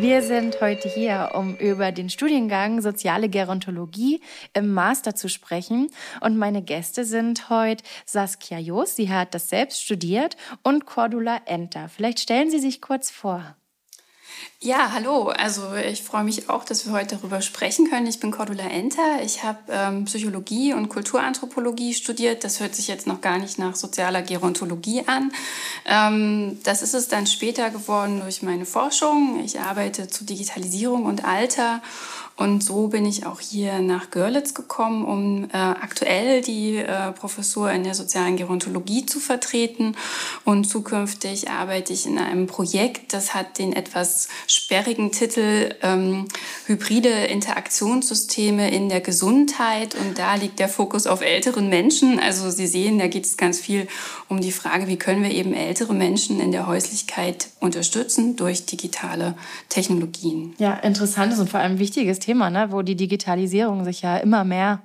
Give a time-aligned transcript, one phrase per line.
[0.00, 4.20] Wir sind heute hier, um über den Studiengang Soziale Gerontologie
[4.54, 5.90] im Master zu sprechen.
[6.20, 11.88] Und meine Gäste sind heute Saskia Joos, sie hat das selbst studiert, und Cordula Enter.
[11.88, 13.56] Vielleicht stellen Sie sich kurz vor.
[14.60, 15.28] Ja, hallo.
[15.28, 18.08] Also ich freue mich auch, dass wir heute darüber sprechen können.
[18.08, 19.22] Ich bin Cordula Enter.
[19.22, 22.42] Ich habe ähm, Psychologie und Kulturanthropologie studiert.
[22.42, 25.30] Das hört sich jetzt noch gar nicht nach sozialer Gerontologie an.
[25.86, 29.40] Ähm, das ist es dann später geworden durch meine Forschung.
[29.44, 31.80] Ich arbeite zu Digitalisierung und Alter
[32.38, 37.72] und so bin ich auch hier nach Görlitz gekommen, um äh, aktuell die äh, Professur
[37.72, 39.96] in der sozialen Gerontologie zu vertreten.
[40.44, 46.28] Und zukünftig arbeite ich in einem Projekt, das hat den etwas sperrigen Titel ähm,
[46.66, 49.96] Hybride Interaktionssysteme in der Gesundheit.
[49.96, 52.20] Und da liegt der Fokus auf älteren Menschen.
[52.20, 53.88] Also Sie sehen, da geht es ganz viel
[54.28, 59.34] um die Frage, wie können wir eben ältere Menschen in der Häuslichkeit unterstützen durch digitale
[59.68, 60.54] Technologien.
[60.58, 62.27] Ja, interessantes und vor allem wichtiges Thema.
[62.28, 62.70] Thema, ne?
[62.70, 64.82] wo die Digitalisierung sich ja immer mehr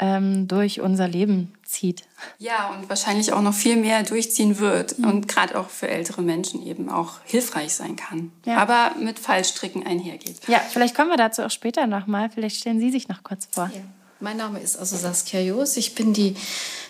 [0.00, 2.02] ähm, durch unser Leben zieht.
[2.38, 5.04] Ja, und wahrscheinlich auch noch viel mehr durchziehen wird mhm.
[5.04, 8.32] und gerade auch für ältere Menschen eben auch hilfreich sein kann.
[8.44, 8.56] Ja.
[8.56, 10.40] Aber mit Fallstricken einhergeht.
[10.48, 12.28] Ja, vielleicht kommen wir dazu auch später nochmal.
[12.28, 13.70] Vielleicht stellen Sie sich noch kurz vor.
[13.72, 13.80] Ja.
[14.24, 15.76] Mein Name ist also Saskia Joos.
[15.76, 16.34] Ich bin die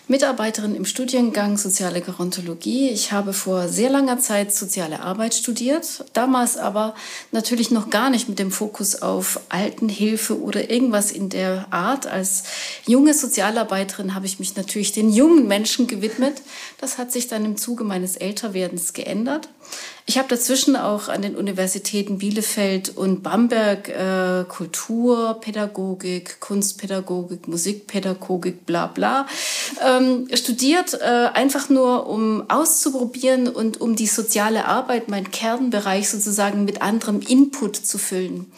[0.06, 2.90] Mitarbeiterin im Studiengang Soziale Gerontologie.
[2.90, 6.94] Ich habe vor sehr langer Zeit soziale Arbeit studiert, damals aber
[7.32, 12.06] natürlich noch gar nicht mit dem Fokus auf Altenhilfe oder irgendwas in der Art.
[12.06, 12.44] Als
[12.86, 16.40] junge Sozialarbeiterin habe ich mich natürlich den jungen Menschen gewidmet.
[16.80, 19.48] Das hat sich dann im Zuge meines Älterwerdens geändert.
[20.06, 28.86] Ich habe dazwischen auch an den Universitäten Bielefeld und Bamberg äh, Kulturpädagogik, Kunstpädagogik, Musikpädagogik, bla
[28.86, 29.26] bla
[29.82, 36.66] ähm, studiert, äh, einfach nur um auszuprobieren und um die soziale Arbeit, mein Kernbereich sozusagen
[36.66, 38.52] mit anderem Input zu füllen.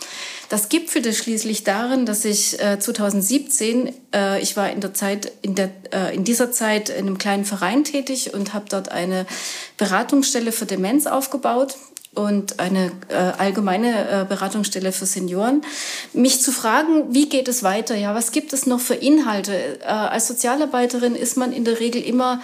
[0.49, 5.57] Das gipfelte schließlich darin, dass ich äh, 2017, äh, ich war in der Zeit, in,
[5.57, 9.27] der, äh, in dieser Zeit in einem kleinen Verein tätig und habe dort eine
[9.77, 11.77] Beratungsstelle für Demenz aufgebaut
[12.15, 15.63] und eine äh, allgemeine äh, Beratungsstelle für Senioren,
[16.13, 17.95] mich zu fragen, wie geht es weiter?
[17.95, 19.81] Ja, was gibt es noch für Inhalte?
[19.83, 22.41] Äh, als Sozialarbeiterin ist man in der Regel immer,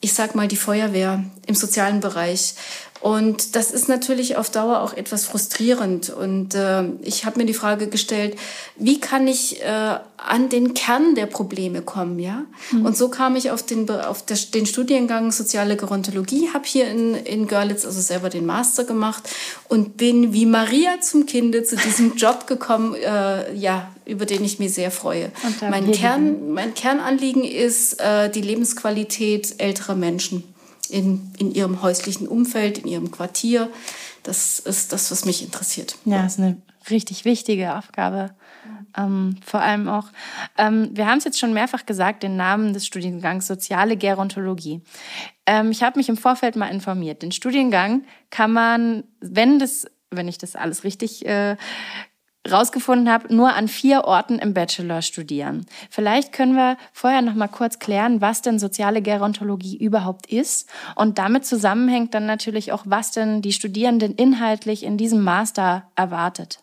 [0.00, 2.54] ich sag mal, die Feuerwehr im sozialen Bereich.
[3.02, 6.10] Und das ist natürlich auf Dauer auch etwas frustrierend.
[6.10, 8.36] Und äh, ich habe mir die Frage gestellt,
[8.76, 12.44] wie kann ich äh, an den Kern der Probleme kommen, ja?
[12.70, 12.86] Mhm.
[12.86, 17.48] Und so kam ich auf den auf den Studiengang Soziale Gerontologie, habe hier in in
[17.48, 19.28] Görlitz also selber den Master gemacht
[19.68, 24.60] und bin wie Maria zum Kinde zu diesem Job gekommen, äh, ja, über den ich
[24.60, 25.32] mich sehr freue.
[25.60, 30.51] Mein Kern mein Kernanliegen ist äh, die Lebensqualität älterer Menschen
[30.92, 33.70] in, in ihrem häuslichen Umfeld, in ihrem Quartier.
[34.22, 35.96] Das ist das, was mich interessiert.
[36.04, 38.30] Ja, das ist eine richtig wichtige Aufgabe.
[38.96, 40.08] Ähm, vor allem auch,
[40.58, 44.82] ähm, wir haben es jetzt schon mehrfach gesagt, den Namen des Studiengangs Soziale Gerontologie.
[45.46, 47.22] Ähm, ich habe mich im Vorfeld mal informiert.
[47.22, 51.56] Den Studiengang kann man, wenn das, wenn ich das alles richtig äh,
[52.50, 55.66] rausgefunden habe, nur an vier Orten im Bachelor studieren.
[55.90, 61.18] Vielleicht können wir vorher noch mal kurz klären, was denn soziale Gerontologie überhaupt ist und
[61.18, 66.62] damit zusammenhängt dann natürlich auch, was denn die Studierenden inhaltlich in diesem Master erwartet.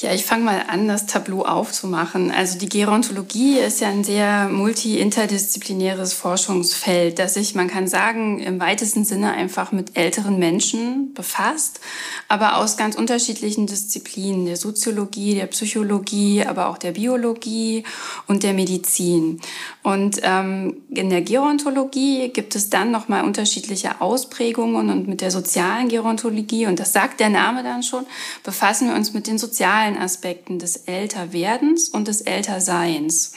[0.00, 2.30] Ja, ich fange mal an, das Tableau aufzumachen.
[2.30, 8.60] Also die Gerontologie ist ja ein sehr multi-interdisziplinäres Forschungsfeld, das sich, man kann sagen, im
[8.60, 11.80] weitesten Sinne einfach mit älteren Menschen befasst,
[12.28, 17.82] aber aus ganz unterschiedlichen Disziplinen, der Soziologie, der Psychologie, aber auch der Biologie
[18.28, 19.40] und der Medizin.
[19.88, 25.88] Und ähm, in der Gerontologie gibt es dann nochmal unterschiedliche Ausprägungen und mit der sozialen
[25.88, 28.04] Gerontologie, und das sagt der Name dann schon,
[28.44, 33.32] befassen wir uns mit den sozialen Aspekten des Älterwerdens und des Älterseins.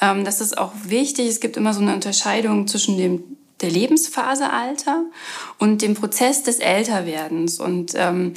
[0.00, 1.28] Ähm, das ist auch wichtig.
[1.28, 3.22] Es gibt immer so eine Unterscheidung zwischen dem
[3.60, 5.04] der Lebensphase Alter
[5.60, 7.60] und dem Prozess des Älterwerdens.
[7.60, 8.34] Und ähm,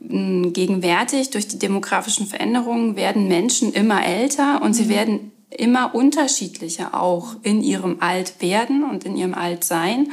[0.00, 4.88] gegenwärtig durch die demografischen Veränderungen werden Menschen immer älter und sie mhm.
[4.88, 10.12] werden immer unterschiedlicher auch in ihrem Altwerden und in ihrem Altsein.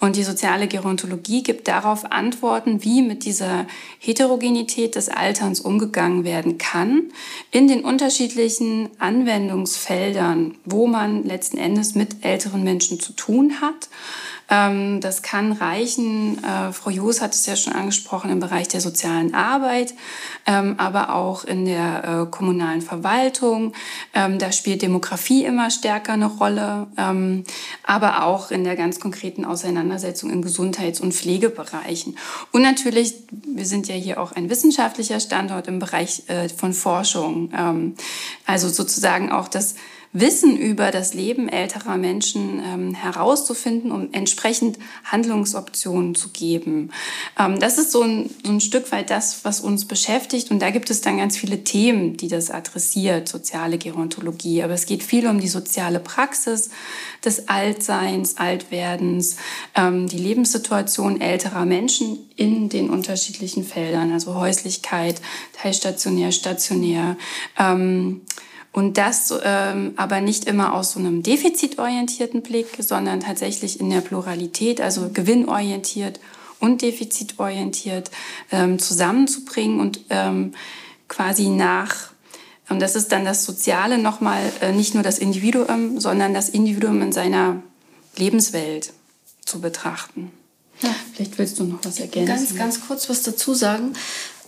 [0.00, 3.66] Und die soziale Gerontologie gibt darauf Antworten, wie mit dieser
[3.98, 7.04] Heterogenität des Alterns umgegangen werden kann
[7.50, 13.88] in den unterschiedlichen Anwendungsfeldern, wo man letzten Endes mit älteren Menschen zu tun hat.
[14.50, 18.80] Ähm, das kann reichen, äh, Frau Joos hat es ja schon angesprochen, im Bereich der
[18.80, 19.94] sozialen Arbeit,
[20.46, 23.74] ähm, aber auch in der äh, kommunalen Verwaltung.
[24.14, 26.86] Ähm, da spielt Demografie immer stärker eine Rolle,
[27.82, 32.16] aber auch in der ganz konkreten Auseinandersetzung in Gesundheits- und Pflegebereichen.
[32.52, 37.50] Und natürlich, wir sind ja hier auch ein wissenschaftlicher Standort im Bereich äh, von Forschung.
[38.46, 39.74] Also sozusagen auch das
[40.12, 46.90] Wissen über das Leben älterer Menschen ähm, herauszufinden, um entsprechend Handlungsoptionen zu geben.
[47.38, 50.50] Ähm, das ist so ein, so ein Stück weit das, was uns beschäftigt.
[50.50, 54.62] Und da gibt es dann ganz viele Themen, die das adressiert, soziale Gerontologie.
[54.62, 56.70] Aber es geht viel um die soziale Praxis
[57.24, 59.36] des Altseins, Altwerdens,
[59.74, 65.20] ähm, die Lebenssituation älterer Menschen in den unterschiedlichen Feldern, also Häuslichkeit,
[65.52, 67.16] teilstationär, stationär.
[67.58, 68.22] Ähm,
[68.72, 74.00] und das ähm, aber nicht immer aus so einem defizitorientierten Blick, sondern tatsächlich in der
[74.00, 76.20] Pluralität, also gewinnorientiert
[76.60, 78.10] und defizitorientiert
[78.50, 80.52] ähm, zusammenzubringen und ähm,
[81.08, 82.10] quasi nach,
[82.68, 87.00] und das ist dann das Soziale nochmal, äh, nicht nur das Individuum, sondern das Individuum
[87.02, 87.62] in seiner
[88.16, 88.92] Lebenswelt
[89.44, 90.30] zu betrachten.
[90.82, 92.28] Ja, vielleicht willst du noch was ergänzen.
[92.28, 93.94] Ganz, ganz kurz was dazu sagen.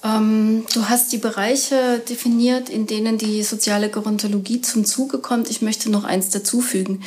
[0.02, 5.50] Ähm, du hast die Bereiche definiert, in denen die soziale Gerontologie zum Zuge kommt.
[5.50, 7.02] Ich möchte noch eins dazufügen,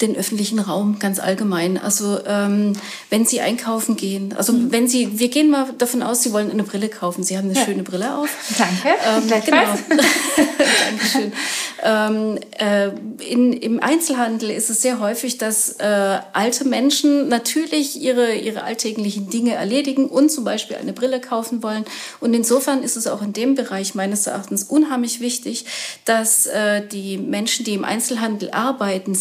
[0.00, 1.78] den öffentlichen Raum ganz allgemein.
[1.78, 2.74] Also ähm,
[3.10, 4.72] wenn Sie einkaufen gehen, also mhm.
[4.72, 7.22] wenn Sie, wir gehen mal davon aus, Sie wollen eine Brille kaufen.
[7.22, 7.64] Sie haben eine ja.
[7.64, 8.28] schöne Brille auf.
[8.58, 8.96] Danke.
[9.06, 9.56] Ähm, genau.
[10.88, 11.32] Dankeschön.
[11.82, 18.34] Ähm, äh, in, Im Einzelhandel ist es sehr häufig, dass äh, alte Menschen natürlich ihre,
[18.34, 21.84] ihre alltäglichen Dinge erledigen und zum Beispiel eine Brille kaufen wollen
[22.20, 25.66] und insofern ist es auch in dem Bereich meines Erachtens unheimlich wichtig,
[26.04, 29.14] dass äh, die Menschen, die im Einzelhandel arbeiten,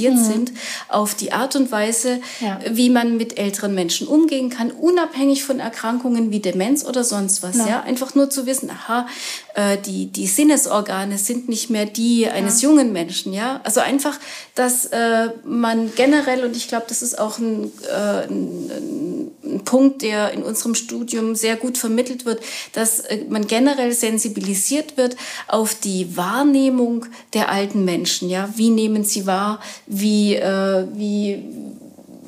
[0.00, 0.24] sensibilisiert mhm.
[0.24, 0.52] sind
[0.88, 2.58] auf die Art und Weise, ja.
[2.70, 7.56] wie man mit älteren Menschen umgehen kann, unabhängig von Erkrankungen wie Demenz oder sonst was.
[7.56, 7.82] Ja, ja?
[7.82, 9.06] einfach nur zu wissen, aha,
[9.54, 12.68] äh, die die Sinnesorgane sind nicht mehr die eines ja.
[12.68, 13.32] jungen Menschen.
[13.32, 14.18] Ja, also einfach,
[14.54, 20.02] dass äh, man generell und ich glaube, das ist auch ein, äh, ein, ein Punkt,
[20.02, 22.40] der in unserem Studium sehr gut vermittelt wird
[22.72, 25.16] dass äh, man generell sensibilisiert wird
[25.48, 28.28] auf die Wahrnehmung der alten Menschen.
[28.28, 29.60] Ja, wie nehmen sie wahr?
[29.86, 31.44] Wie, äh, wie,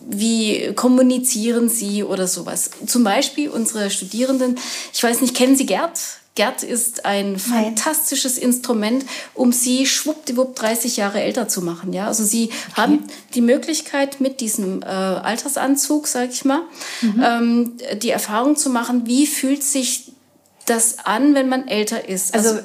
[0.09, 2.71] wie kommunizieren sie oder sowas.
[2.87, 4.59] Zum Beispiel unsere Studierenden,
[4.93, 5.99] ich weiß nicht, kennen Sie Gerd?
[6.35, 8.45] Gerd ist ein fantastisches Nein.
[8.45, 11.93] Instrument, um sie schwuppdiwupp 30 Jahre älter zu machen.
[11.93, 12.55] Ja, also sie okay.
[12.75, 16.63] haben die Möglichkeit mit diesem äh, Altersanzug, sage ich mal,
[17.03, 17.23] mhm.
[17.23, 20.13] ähm, die Erfahrung zu machen, wie fühlt sich
[20.65, 22.35] das an, wenn man älter ist.
[22.35, 22.63] Also, also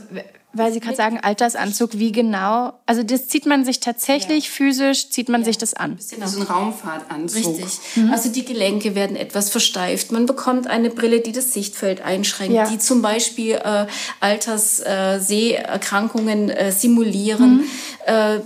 [0.58, 2.74] weil Sie gerade sagen, Altersanzug, wie genau?
[2.86, 4.52] Also das zieht man sich tatsächlich ja.
[4.52, 5.46] physisch, zieht man ja.
[5.46, 5.92] sich das an?
[5.92, 7.58] Ein bisschen wie so ein Raumfahrtanzug.
[7.58, 7.80] Richtig.
[7.96, 8.12] Mhm.
[8.12, 10.12] Also die Gelenke werden etwas versteift.
[10.12, 12.68] Man bekommt eine Brille, die das Sichtfeld einschränkt, ja.
[12.68, 13.86] die zum Beispiel äh,
[14.20, 17.58] Altersseherkrankungen äh, simulieren.
[17.58, 17.64] Mhm.
[18.06, 18.40] Äh,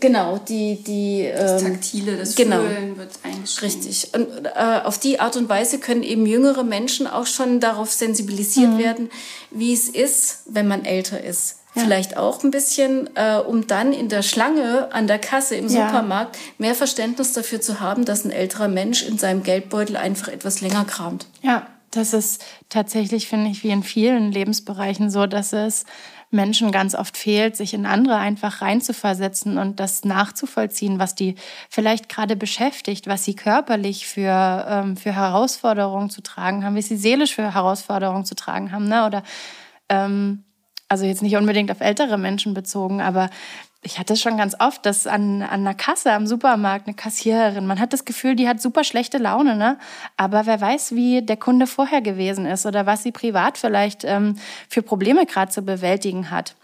[0.00, 3.76] Genau, die, die das ähm, Taktile, das genau, Fühlen wird eingeschränkt.
[3.76, 4.10] Richtig.
[4.14, 8.72] Und äh, auf die Art und Weise können eben jüngere Menschen auch schon darauf sensibilisiert
[8.72, 8.78] mhm.
[8.78, 9.10] werden,
[9.50, 11.56] wie es ist, wenn man älter ist.
[11.74, 11.82] Ja.
[11.82, 15.86] Vielleicht auch ein bisschen, äh, um dann in der Schlange an der Kasse im ja.
[15.86, 20.60] Supermarkt mehr Verständnis dafür zu haben, dass ein älterer Mensch in seinem Geldbeutel einfach etwas
[20.60, 21.26] länger kramt.
[21.42, 25.84] Ja, das ist tatsächlich, finde ich, wie in vielen Lebensbereichen so, dass es
[26.30, 31.36] Menschen ganz oft fehlt, sich in andere einfach reinzuversetzen und das nachzuvollziehen, was die
[31.70, 36.96] vielleicht gerade beschäftigt, was sie körperlich für, ähm, für Herausforderungen zu tragen haben, wie sie
[36.96, 38.88] seelisch für Herausforderungen zu tragen haben.
[38.88, 39.06] Ne?
[39.06, 39.22] Oder
[39.88, 40.44] ähm,
[40.88, 43.30] also jetzt nicht unbedingt auf ältere Menschen bezogen, aber
[43.82, 47.78] ich hatte schon ganz oft, dass an, an einer Kasse am Supermarkt eine Kassiererin, man
[47.78, 49.78] hat das Gefühl, die hat super schlechte Laune, ne?
[50.16, 54.36] Aber wer weiß, wie der Kunde vorher gewesen ist oder was sie privat vielleicht ähm,
[54.68, 56.56] für Probleme gerade zu bewältigen hat.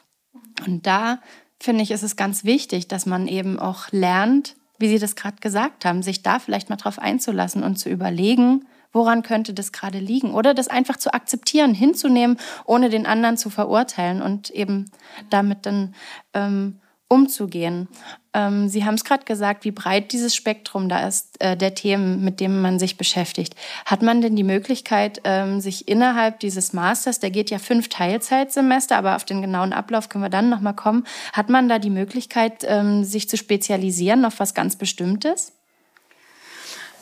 [0.67, 1.21] Und da
[1.61, 5.37] finde ich, ist es ganz wichtig, dass man eben auch lernt, wie Sie das gerade
[5.41, 9.99] gesagt haben, sich da vielleicht mal drauf einzulassen und zu überlegen, woran könnte das gerade
[9.99, 10.35] liegen?
[10.35, 14.91] Oder das einfach zu akzeptieren, hinzunehmen, ohne den anderen zu verurteilen und eben
[15.31, 15.95] damit dann
[16.33, 17.89] ähm, umzugehen.
[18.33, 22.25] Ähm, Sie haben es gerade gesagt, wie breit dieses Spektrum da ist, äh, der Themen,
[22.25, 23.55] mit denen man sich beschäftigt.
[23.87, 28.97] Hat man denn die Möglichkeit, ähm, sich innerhalb dieses Masters, der geht ja fünf Teilzeitsemester,
[28.97, 32.65] aber auf den genauen Ablauf können wir dann nochmal kommen, hat man da die Möglichkeit,
[32.67, 35.54] ähm, sich zu spezialisieren auf was ganz Bestimmtes?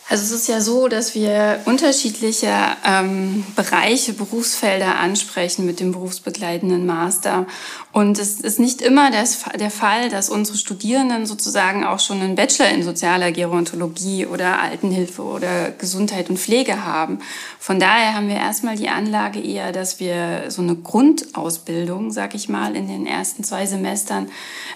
[0.08, 2.52] Also es ist ja so, dass wir unterschiedliche
[2.84, 7.46] ähm, Bereiche, Berufsfelder ansprechen mit dem berufsbegleitenden Master.
[7.92, 12.34] Und es ist nicht immer das, der Fall, dass unsere Studierenden sozusagen auch schon einen
[12.34, 17.20] Bachelor in sozialer Gerontologie oder Altenhilfe oder Gesundheit und Pflege haben.
[17.58, 22.48] Von daher haben wir erstmal die Anlage eher, dass wir so eine Grundausbildung, sag ich
[22.48, 24.28] mal, in den ersten zwei Semestern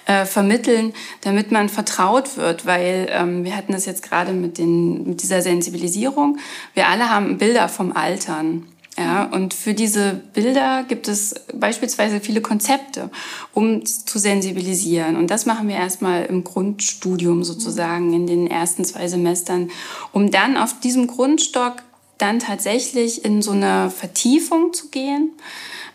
[0.04, 0.92] äh, vermitteln,
[1.22, 5.42] damit man vertraut wird, weil ähm, wir hatten das jetzt gerade mit, den, mit dieser
[5.42, 6.38] Sensibilisierung.
[6.74, 8.66] Wir alle haben Bilder vom Altern.
[8.98, 13.10] Ja, und für diese Bilder gibt es beispielsweise viele Konzepte,
[13.52, 15.16] um zu sensibilisieren.
[15.16, 19.70] Und das machen wir erstmal im Grundstudium sozusagen in den ersten zwei Semestern,
[20.12, 21.82] um dann auf diesem Grundstock
[22.16, 25.32] dann tatsächlich in so eine Vertiefung zu gehen.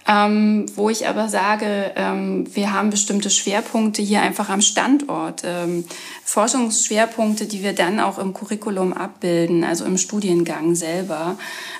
[0.08, 5.86] Ähm, wo ich aber sage, ähm, wir haben bestimmte Schwerpunkte hier einfach am Standort, ähm,
[6.26, 11.38] Forschungsschwerpunkte, die wir dann auch im Curriculum abbilden, also im Studiengang selber,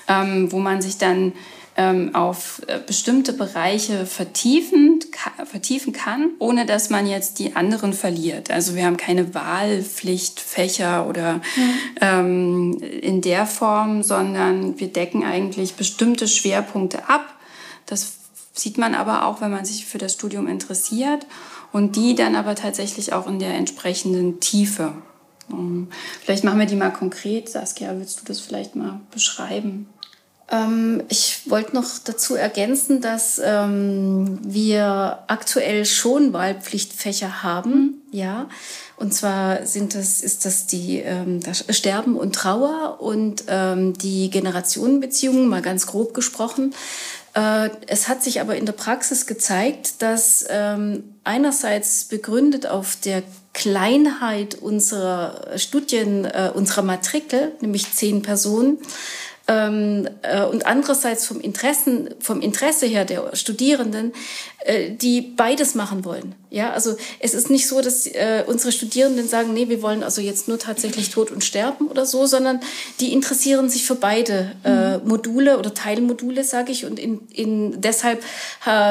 [0.08, 1.32] ähm, wo man sich dann
[1.76, 5.00] ähm, auf äh, bestimmte Bereiche vertiefen,
[5.44, 8.50] vertiefen kann, ohne dass man jetzt die anderen verliert.
[8.50, 11.74] Also wir haben keine Wahlpflichtfächer oder mhm.
[12.00, 17.34] ähm, in der Form, sondern wir decken eigentlich bestimmte Schwerpunkte ab.
[17.92, 18.14] Das
[18.54, 21.26] sieht man aber auch, wenn man sich für das Studium interessiert
[21.72, 24.94] und die dann aber tatsächlich auch in der entsprechenden Tiefe.
[25.50, 25.88] Ähm,
[26.22, 27.50] vielleicht machen wir die mal konkret.
[27.50, 29.88] Saskia, willst du das vielleicht mal beschreiben?
[30.50, 38.48] Ähm, ich wollte noch dazu ergänzen, dass ähm, wir aktuell schon Wahlpflichtfächer haben, ja.
[38.96, 44.30] Und zwar sind das, ist das die ähm, das Sterben und Trauer und ähm, die
[44.30, 46.74] Generationenbeziehungen, mal ganz grob gesprochen.
[47.34, 53.22] Äh, es hat sich aber in der Praxis gezeigt, dass ähm, einerseits begründet auf der
[53.54, 58.78] Kleinheit unserer Studien, äh, unserer Matrikel, nämlich zehn Personen,
[59.48, 64.12] ähm, äh, und andererseits vom, Interessen, vom Interesse her der Studierenden,
[64.64, 66.34] äh, die beides machen wollen.
[66.48, 70.20] Ja, also es ist nicht so, dass äh, unsere Studierenden sagen, nee, wir wollen also
[70.20, 72.60] jetzt nur tatsächlich Tod und Sterben oder so, sondern
[73.00, 75.08] die interessieren sich für beide äh, mhm.
[75.08, 76.84] Module oder Teilmodule, sage ich.
[76.84, 78.22] Und in, in, deshalb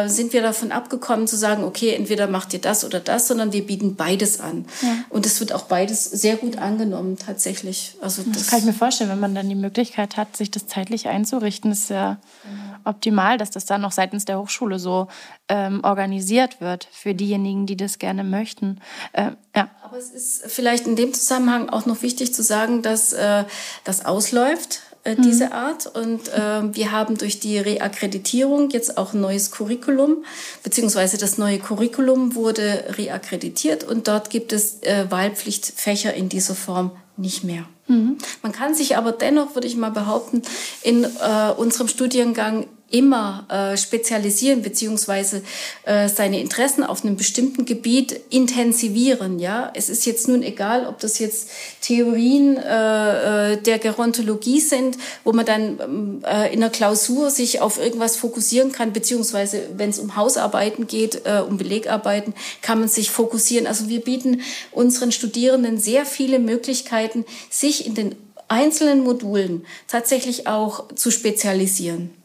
[0.08, 3.66] sind wir davon abgekommen zu sagen, okay, entweder macht ihr das oder das, sondern wir
[3.66, 4.66] bieten beides an.
[4.82, 4.90] Ja.
[5.10, 7.94] Und es wird auch beides sehr gut angenommen tatsächlich.
[8.02, 10.66] Also das, das, kann ich mir vorstellen, wenn man dann die Möglichkeit hat, sich das
[10.66, 12.76] zeitlich einzurichten, ist ja mhm.
[12.84, 15.08] optimal, dass das dann noch seitens der Hochschule so
[15.48, 18.80] ähm, organisiert wird für diejenigen, die das gerne möchten.
[19.14, 19.70] Äh, ja.
[19.84, 23.46] Aber es ist vielleicht in dem Zusammenhang auch noch wichtig zu sagen, dass äh,
[23.84, 25.22] das ausläuft äh, mhm.
[25.22, 25.88] diese Art.
[25.88, 30.24] Und äh, wir haben durch die Reakkreditierung jetzt auch ein neues Curriculum,
[30.64, 36.92] beziehungsweise das neue Curriculum wurde reakkreditiert und dort gibt es äh, Wahlpflichtfächer in dieser Form
[37.18, 37.66] nicht mehr.
[37.88, 38.18] Mhm.
[38.42, 40.42] Man kann sich aber dennoch, würde ich mal behaupten,
[40.82, 45.42] in äh, unserem Studiengang immer äh, spezialisieren beziehungsweise
[45.86, 49.40] äh, seine Interessen auf einem bestimmten Gebiet intensivieren.
[49.40, 51.50] Ja, es ist jetzt nun egal, ob das jetzt
[51.82, 57.80] Theorien äh, äh der Gerontologie sind, wo man dann äh, in der Klausur sich auf
[57.80, 63.12] irgendwas fokussieren kann, beziehungsweise wenn es um Hausarbeiten geht, äh, um Belegarbeiten, kann man sich
[63.12, 63.68] fokussieren.
[63.68, 68.16] Also wir bieten unseren Studierenden sehr viele Möglichkeiten, sich in den
[68.48, 72.21] einzelnen Modulen tatsächlich auch zu spezialisieren.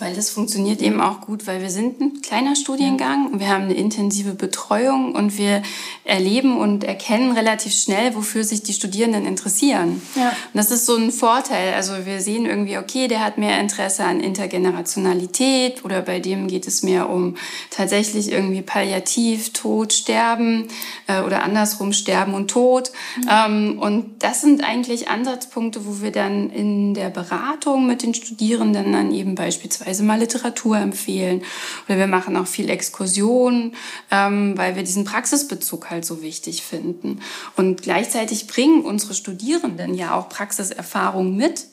[0.00, 3.64] Weil das funktioniert eben auch gut, weil wir sind ein kleiner Studiengang und wir haben
[3.64, 5.62] eine intensive Betreuung und wir
[6.04, 10.00] erleben und erkennen relativ schnell, wofür sich die Studierenden interessieren.
[10.14, 10.28] Ja.
[10.30, 11.74] Und das ist so ein Vorteil.
[11.74, 16.66] Also wir sehen irgendwie, okay, der hat mehr Interesse an Intergenerationalität oder bei dem geht
[16.66, 17.36] es mehr um
[17.70, 20.68] tatsächlich irgendwie Palliativ, Tod, Sterben
[21.08, 22.90] äh, oder andersrum Sterben und Tod.
[23.16, 23.28] Mhm.
[23.30, 28.92] Ähm, und das sind eigentlich Ansatzpunkte, wo wir dann in der Beratung mit den Studierenden
[28.92, 31.42] dann eben beispielsweise beispielsweise mal Literatur empfehlen.
[31.88, 33.74] Oder wir machen auch viel Exkursionen,
[34.10, 37.20] ähm, weil wir diesen Praxisbezug halt so wichtig finden.
[37.56, 41.66] Und gleichzeitig bringen unsere Studierenden ja auch Praxiserfahrung mit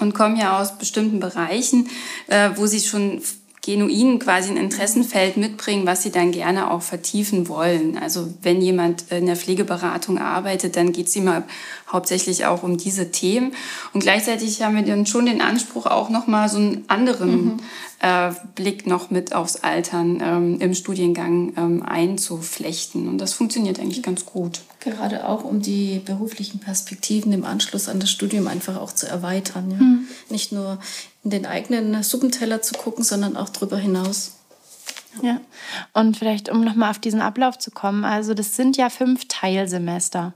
[0.00, 1.88] und kommen ja aus bestimmten Bereichen,
[2.28, 3.20] äh, wo sie schon
[3.62, 7.98] genuin quasi ein Interessenfeld mitbringen, was sie dann gerne auch vertiefen wollen.
[7.98, 11.42] Also wenn jemand in der Pflegeberatung arbeitet, dann geht es immer
[11.90, 13.52] hauptsächlich auch um diese Themen.
[13.92, 17.56] Und gleichzeitig haben wir dann schon den Anspruch, auch nochmal so einen anderen mhm.
[18.00, 23.08] äh, Blick noch mit aufs Altern ähm, im Studiengang ähm, einzuflechten.
[23.08, 24.60] Und das funktioniert eigentlich ganz gut.
[24.80, 29.70] Gerade auch, um die beruflichen Perspektiven im Anschluss an das Studium einfach auch zu erweitern.
[29.70, 29.76] Ja?
[29.76, 30.08] Mhm.
[30.30, 30.78] Nicht nur
[31.24, 34.34] in den eigenen Suppenteller zu gucken, sondern auch darüber hinaus.
[35.22, 35.40] Ja,
[35.94, 40.34] und vielleicht, um nochmal auf diesen Ablauf zu kommen, also das sind ja fünf Teilsemester.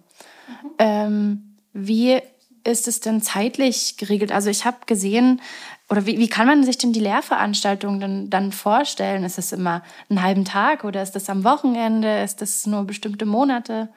[0.49, 0.71] Mhm.
[0.79, 2.21] Ähm, wie
[2.65, 4.33] ist es denn zeitlich geregelt?
[4.33, 5.41] Also ich habe gesehen,
[5.89, 9.25] oder wie, wie kann man sich denn die Lehrveranstaltung dann, dann vorstellen?
[9.25, 12.23] Ist es immer einen halben Tag oder ist das am Wochenende?
[12.23, 13.89] Ist das nur bestimmte Monate?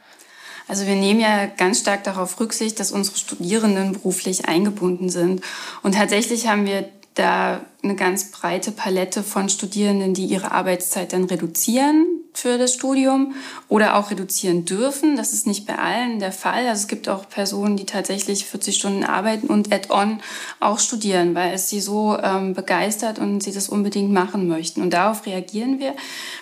[0.67, 5.41] Also wir nehmen ja ganz stark darauf Rücksicht, dass unsere Studierenden beruflich eingebunden sind.
[5.83, 11.23] Und tatsächlich haben wir da eine ganz breite Palette von Studierenden, die ihre Arbeitszeit dann
[11.25, 13.33] reduzieren für das Studium
[13.69, 15.15] oder auch reduzieren dürfen.
[15.15, 16.67] Das ist nicht bei allen der Fall.
[16.67, 20.19] Also es gibt auch Personen, die tatsächlich 40 Stunden arbeiten und add-on
[20.59, 24.81] auch studieren, weil es sie so ähm, begeistert und sie das unbedingt machen möchten.
[24.81, 25.95] Und darauf reagieren wir.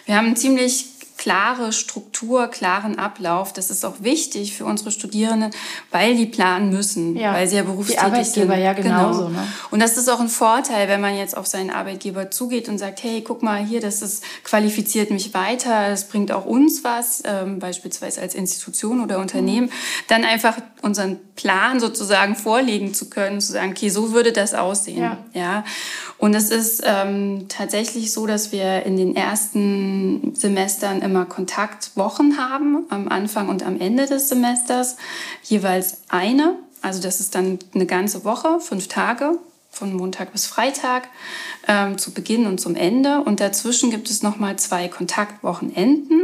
[0.06, 0.93] Wir haben ziemlich
[1.24, 3.54] klare Struktur, klaren Ablauf.
[3.54, 5.52] Das ist auch wichtig für unsere Studierenden,
[5.90, 7.34] weil die planen müssen, ja.
[7.34, 8.64] weil sie ja berufstätig die Arbeitgeber sind.
[8.64, 9.28] ja genauso.
[9.28, 9.40] Genau.
[9.40, 9.48] Ne?
[9.72, 13.04] Und das ist auch ein Vorteil, wenn man jetzt auf seinen Arbeitgeber zugeht und sagt,
[13.04, 17.60] hey, guck mal hier, das ist, qualifiziert mich weiter, das bringt auch uns was, ähm,
[17.60, 19.72] beispielsweise als Institution oder Unternehmen, mhm.
[20.10, 25.02] dann einfach unseren Plan sozusagen vorlegen zu können, zu sagen, okay, so würde das aussehen.
[25.02, 25.18] Ja.
[25.34, 25.64] ja?
[26.18, 32.86] Und es ist ähm, tatsächlich so, dass wir in den ersten Semestern immer Kontaktwochen haben,
[32.90, 34.98] am Anfang und am Ende des Semesters,
[35.44, 36.56] jeweils eine.
[36.82, 39.38] Also das ist dann eine ganze Woche, fünf Tage,
[39.70, 41.08] von Montag bis Freitag,
[41.68, 43.22] ähm, zu Beginn und zum Ende.
[43.22, 46.24] Und dazwischen gibt es nochmal zwei Kontaktwochenenden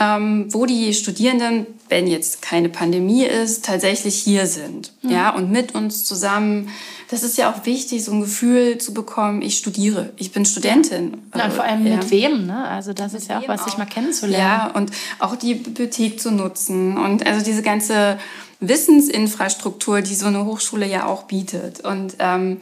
[0.00, 4.92] ähm, wo die Studierenden, wenn jetzt keine Pandemie ist, tatsächlich hier sind.
[5.02, 5.10] Mhm.
[5.10, 6.68] Ja, und mit uns zusammen.
[7.10, 11.16] Das ist ja auch wichtig, so ein Gefühl zu bekommen, ich studiere, ich bin Studentin.
[11.34, 11.96] Ja, und vor allem ja.
[11.96, 12.68] mit wem, ne?
[12.68, 14.38] Also das mit ist ja auch was, sich mal kennenzulernen.
[14.38, 18.18] Ja, und auch die Bibliothek zu nutzen und also diese ganze
[18.60, 21.80] Wissensinfrastruktur, die so eine Hochschule ja auch bietet.
[21.80, 22.58] Und ähm,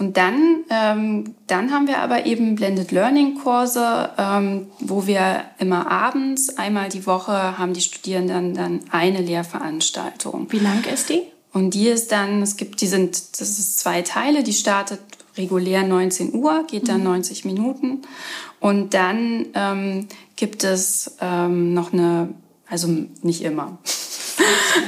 [0.00, 5.90] und dann, ähm, dann haben wir aber eben Blended Learning Kurse, ähm, wo wir immer
[5.90, 10.46] abends, einmal die Woche, haben die Studierenden dann eine Lehrveranstaltung.
[10.50, 11.22] Wie lang ist die?
[11.52, 15.00] Und die ist dann, es gibt, die sind, das ist zwei Teile, die startet
[15.36, 17.04] regulär 19 Uhr, geht dann mhm.
[17.04, 18.00] 90 Minuten.
[18.58, 22.30] Und dann ähm, gibt es ähm, noch eine,
[22.66, 22.88] also
[23.22, 23.78] nicht immer.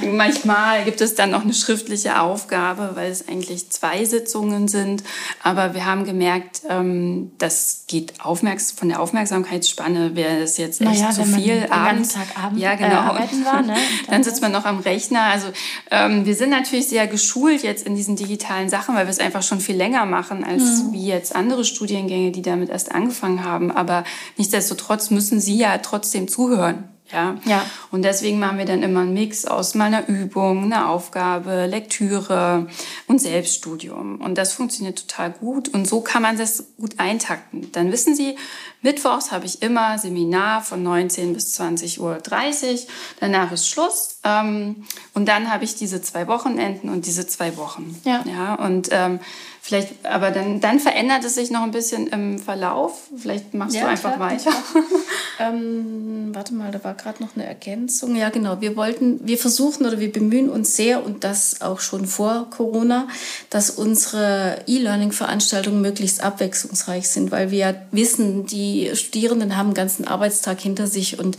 [0.05, 5.03] Manchmal gibt es dann noch eine schriftliche Aufgabe, weil es eigentlich zwei Sitzungen sind.
[5.43, 10.91] Aber wir haben gemerkt, ähm, das geht aufmerks von der Aufmerksamkeitsspanne wäre es jetzt echt
[10.91, 11.67] naja, zu viel.
[11.71, 12.89] abends, Abend, ja, genau.
[12.89, 13.77] Äh, arbeiten war, ne?
[14.09, 15.23] dann sitzt man noch am Rechner.
[15.25, 15.49] Also
[15.91, 19.43] ähm, wir sind natürlich sehr geschult jetzt in diesen digitalen Sachen, weil wir es einfach
[19.43, 20.93] schon viel länger machen als mhm.
[20.93, 23.71] wie jetzt andere Studiengänge, die damit erst angefangen haben.
[23.71, 24.05] Aber
[24.37, 26.92] nichtsdestotrotz müssen Sie ja trotzdem zuhören.
[27.13, 27.37] Ja?
[27.45, 27.65] ja.
[27.91, 32.67] Und deswegen machen wir dann immer einen Mix aus mal einer Übung, einer Aufgabe, Lektüre
[33.07, 34.21] und Selbststudium.
[34.21, 35.69] Und das funktioniert total gut.
[35.69, 37.71] Und so kann man das gut eintakten.
[37.73, 38.37] Dann wissen Sie,
[38.81, 42.19] mittwochs habe ich immer Seminar von 19 bis 20.30 Uhr.
[43.21, 44.19] Danach ist Schluss.
[44.25, 48.01] Ähm, und dann habe ich diese zwei Wochenenden und diese zwei Wochen.
[48.05, 48.25] Ja.
[48.25, 49.21] ja und ähm,
[49.65, 53.03] Vielleicht, aber dann, dann verändert es sich noch ein bisschen im Verlauf.
[53.17, 54.51] Vielleicht machst ja, du einfach klar, weiter.
[55.39, 58.17] ähm, warte mal, da war gerade noch eine Ergänzung.
[58.17, 58.61] Ja, genau.
[58.61, 63.07] Wir wollten, wir versuchen oder wir bemühen uns sehr und das auch schon vor Corona,
[63.51, 70.09] dass unsere E-Learning-Veranstaltungen möglichst abwechslungsreich sind, weil wir ja wissen, die Studierenden haben einen ganzen
[70.09, 71.39] Arbeitstag hinter sich und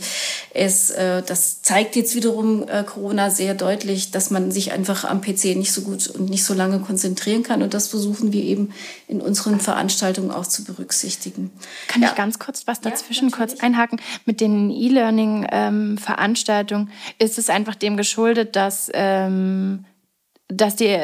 [0.54, 5.20] es, äh, das zeigt jetzt wiederum äh, Corona sehr deutlich, dass man sich einfach am
[5.20, 8.42] PC nicht so gut und nicht so lange konzentrieren kann und das versuchen versuchen wir
[8.42, 8.72] eben
[9.08, 11.50] in unseren Veranstaltungen auch zu berücksichtigen.
[11.88, 12.08] Kann ja.
[12.08, 14.00] ich ganz kurz was dazwischen ja, kurz einhaken?
[14.24, 19.84] Mit den E-Learning-Veranstaltungen ist es einfach dem geschuldet, dass, ähm,
[20.48, 20.96] dass, die,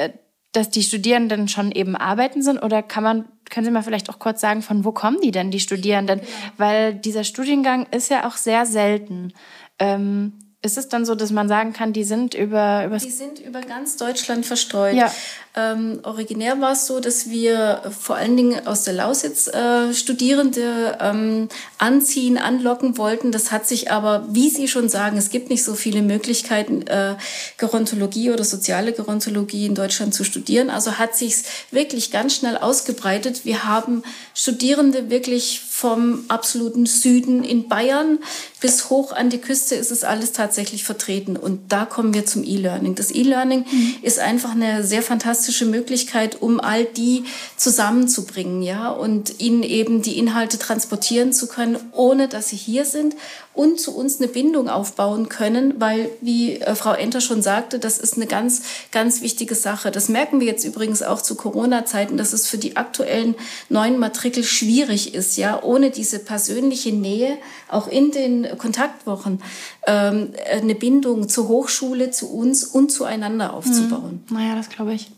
[0.53, 4.21] dass die Studierenden schon eben arbeiten sind oder kann man können Sie mal vielleicht auch
[4.21, 6.21] kurz sagen, von wo kommen die denn, die Studierenden?
[6.21, 6.31] Genau.
[6.57, 9.33] Weil dieser Studiengang ist ja auch sehr selten.
[9.81, 12.85] Ähm, ist es dann so, dass man sagen kann, die sind über...
[12.85, 14.95] über die sind über ganz Deutschland verstreut.
[14.95, 15.11] Ja.
[15.57, 20.99] Ähm, originär war es so, dass wir vor allen Dingen aus der Lausitz äh, Studierende
[21.01, 23.33] ähm, anziehen, anlocken wollten.
[23.33, 27.17] Das hat sich aber, wie Sie schon sagen, es gibt nicht so viele Möglichkeiten, äh,
[27.57, 30.69] Gerontologie oder soziale Gerontologie in Deutschland zu studieren.
[30.69, 31.37] Also hat sich
[31.71, 33.47] wirklich ganz schnell ausgebreitet.
[33.47, 34.03] Wir haben
[34.35, 38.19] Studierende wirklich vom absoluten Süden in Bayern
[38.61, 41.39] bis hoch an die Küste ist es alles tatsächlich vertreten.
[41.39, 42.97] Und da kommen wir zum E-Learning.
[42.97, 43.95] Das E-Learning mhm.
[44.03, 47.25] ist einfach eine sehr fantastische Möglichkeit, um all die
[47.57, 53.17] zusammenzubringen, ja, und ihnen eben die Inhalte transportieren zu können, ohne dass sie hier sind
[53.53, 57.99] und zu uns eine Bindung aufbauen können, weil, wie äh, Frau Enter schon sagte, das
[57.99, 59.91] ist eine ganz, ganz wichtige Sache.
[59.91, 63.35] Das merken wir jetzt übrigens auch zu Corona-Zeiten, dass es für die aktuellen
[63.69, 69.43] neuen Matrikel schwierig ist, ja, ohne diese persönliche Nähe, auch in den Kontaktwochen,
[69.87, 74.25] ähm, eine Bindung zur Hochschule, zu uns und zueinander aufzubauen.
[74.29, 74.37] Mhm.
[74.37, 75.11] Naja, das glaube ich.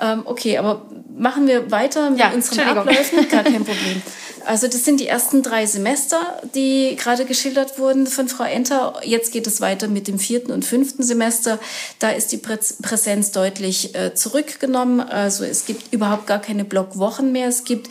[0.00, 3.28] Ähm, okay, aber machen wir weiter mit ja, unseren Abläufen?
[3.28, 4.02] Gar kein Problem.
[4.46, 9.00] Also das sind die ersten drei Semester, die gerade geschildert wurden von Frau Enter.
[9.02, 11.58] Jetzt geht es weiter mit dem vierten und fünften Semester.
[11.98, 15.00] Da ist die Präsenz deutlich äh, zurückgenommen.
[15.00, 17.48] Also es gibt überhaupt gar keine Blockwochen mehr.
[17.48, 17.88] Es gibt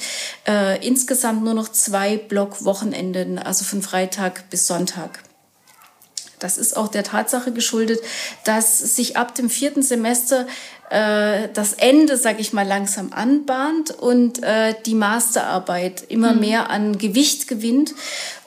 [0.47, 5.23] äh, insgesamt nur noch zwei Blockwochenenden, also von Freitag bis Sonntag.
[6.43, 8.01] Das ist auch der Tatsache geschuldet,
[8.43, 10.45] dass sich ab dem vierten Semester
[10.89, 16.39] äh, das Ende, sage ich mal, langsam anbahnt und äh, die Masterarbeit immer mhm.
[16.39, 17.93] mehr an Gewicht gewinnt.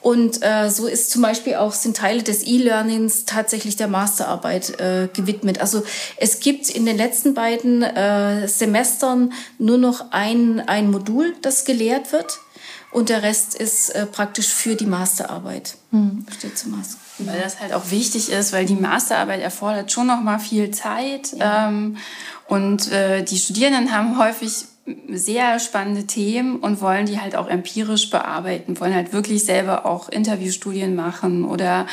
[0.01, 5.09] Und äh, so ist zum Beispiel auch sind Teile des E-Learnings tatsächlich der Masterarbeit äh,
[5.13, 5.61] gewidmet.
[5.61, 5.83] Also
[6.19, 12.13] es gibt in den letzten beiden äh, Semestern nur noch ein, ein Modul, das gelehrt
[12.13, 12.39] wird.
[12.93, 15.75] Und der Rest ist äh, praktisch für die Masterarbeit.
[15.91, 16.25] Mhm.
[16.39, 16.99] Steht zum Master.
[17.19, 21.33] Weil das halt auch wichtig ist, weil die Masterarbeit erfordert schon noch mal viel Zeit.
[21.37, 21.69] Ja.
[21.69, 21.97] Ähm,
[22.47, 24.67] und äh, die Studierenden haben häufig
[25.09, 30.09] sehr spannende Themen und wollen die halt auch empirisch bearbeiten, wollen halt wirklich selber auch
[30.09, 31.87] Interviewstudien machen oder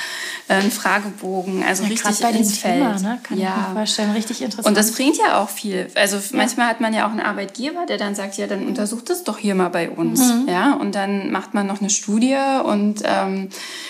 [0.48, 2.76] einen Fragebogen, also ja, richtig bei ins Feld.
[2.76, 3.20] Thema, ne?
[3.24, 3.50] Kann ja.
[3.50, 4.68] ich mir vorstellen, richtig interessant.
[4.68, 5.88] Und das bringt ja auch viel.
[5.96, 6.24] Also ja.
[6.34, 9.40] manchmal hat man ja auch einen Arbeitgeber, der dann sagt, ja, dann untersucht das doch
[9.40, 10.48] hier mal bei uns, mhm.
[10.48, 13.50] ja, und dann macht man noch eine Studie und ähm,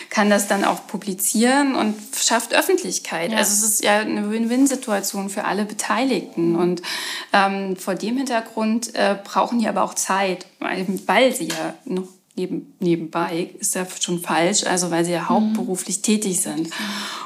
[0.09, 3.31] kann das dann auch publizieren und schafft Öffentlichkeit.
[3.31, 3.39] Ja.
[3.39, 6.81] Also es ist ja eine Win-Win-Situation für alle Beteiligten und
[7.33, 12.73] ähm, vor dem Hintergrund äh, brauchen die aber auch Zeit, weil, sie ja noch neben,
[12.79, 15.29] nebenbei, ist ja schon falsch, also weil sie ja mhm.
[15.29, 16.69] hauptberuflich tätig sind.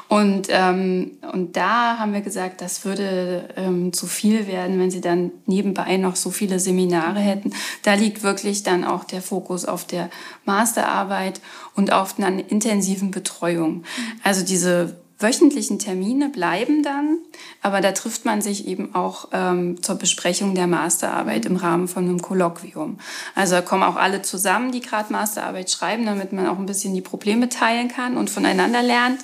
[0.08, 5.00] Und, ähm, und da haben wir gesagt, das würde ähm, zu viel werden, wenn sie
[5.00, 7.52] dann nebenbei noch so viele Seminare hätten.
[7.82, 10.10] Da liegt wirklich dann auch der Fokus auf der
[10.44, 11.40] Masterarbeit
[11.74, 13.76] und auf einer intensiven Betreuung.
[13.76, 13.84] Mhm.
[14.22, 17.18] Also diese wöchentlichen Termine bleiben dann,
[17.60, 22.04] aber da trifft man sich eben auch ähm, zur Besprechung der Masterarbeit im Rahmen von
[22.04, 22.98] einem Kolloquium.
[23.34, 26.94] Also da kommen auch alle zusammen, die gerade Masterarbeit schreiben, damit man auch ein bisschen
[26.94, 29.20] die Probleme teilen kann und voneinander lernt.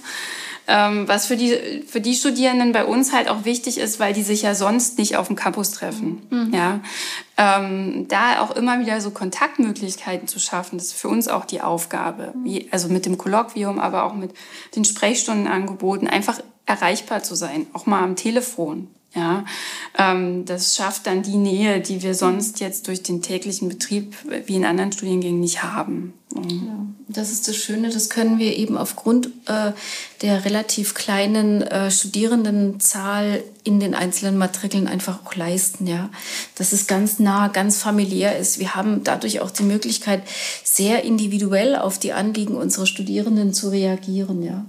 [0.66, 4.22] Ähm, was für die, für die Studierenden bei uns halt auch wichtig ist, weil die
[4.22, 6.22] sich ja sonst nicht auf dem Campus treffen.
[6.30, 6.54] Mhm.
[6.54, 6.80] Ja.
[7.36, 11.60] Ähm, da auch immer wieder so Kontaktmöglichkeiten zu schaffen, das ist für uns auch die
[11.60, 12.32] Aufgabe.
[12.44, 14.32] Wie, also mit dem Kolloquium, aber auch mit
[14.74, 18.88] den Sprechstundenangeboten, einfach erreichbar zu sein, auch mal am Telefon.
[19.14, 19.44] Ja,
[19.96, 24.56] ähm, das schafft dann die Nähe, die wir sonst jetzt durch den täglichen Betrieb wie
[24.56, 26.14] in anderen Studiengängen nicht haben.
[26.34, 29.70] Ja, das ist das Schöne, das können wir eben aufgrund äh,
[30.20, 36.10] der relativ kleinen äh, Studierendenzahl in den einzelnen Matrikeln einfach auch leisten, ja.
[36.56, 38.58] Dass es ganz nah, ganz familiär ist.
[38.58, 40.22] Wir haben dadurch auch die Möglichkeit,
[40.64, 44.64] sehr individuell auf die Anliegen unserer Studierenden zu reagieren, ja.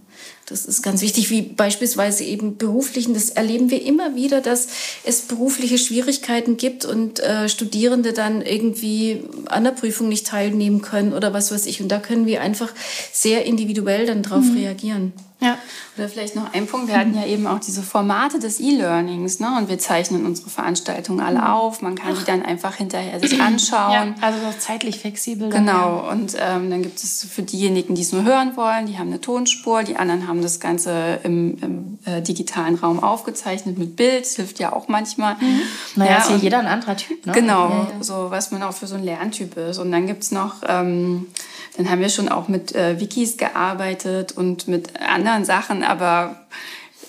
[0.47, 3.15] Das ist ganz wichtig, wie beispielsweise eben beruflichen.
[3.15, 4.67] Das erleben wir immer wieder, dass
[5.03, 11.13] es berufliche Schwierigkeiten gibt und äh, Studierende dann irgendwie an der Prüfung nicht teilnehmen können
[11.13, 11.81] oder was weiß ich.
[11.81, 12.71] Und da können wir einfach
[13.11, 14.57] sehr individuell dann drauf mhm.
[14.57, 15.13] reagieren.
[15.41, 15.57] Ja.
[15.97, 16.87] Oder vielleicht noch ein Punkt.
[16.87, 19.57] Wir hatten ja eben auch diese Formate des E-Learnings, ne?
[19.57, 21.45] Und wir zeichnen unsere Veranstaltungen alle mhm.
[21.45, 21.81] auf.
[21.81, 22.19] Man kann Ach.
[22.19, 23.93] die dann einfach hinterher sich anschauen.
[23.93, 25.49] Ja, also zeitlich flexibel.
[25.49, 26.03] Genau.
[26.03, 26.11] Ja.
[26.11, 29.21] Und ähm, dann gibt es für diejenigen, die es nur hören wollen, die haben eine
[29.21, 29.83] Tonspur.
[29.83, 34.25] Die anderen haben das Ganze im, im äh, digitalen Raum aufgezeichnet mit Bild.
[34.25, 35.35] Hilft ja auch manchmal.
[35.35, 35.61] Mhm.
[35.95, 37.33] Naja, ja, ist ja jeder ein anderer Typ, ne?
[37.33, 37.69] Genau.
[37.69, 39.79] Ja, so was man auch für so einen Lerntyp ist.
[39.79, 40.55] Und dann gibt es noch...
[40.67, 41.27] Ähm,
[41.77, 46.45] dann haben wir schon auch mit äh, Wikis gearbeitet und mit anderen Sachen, aber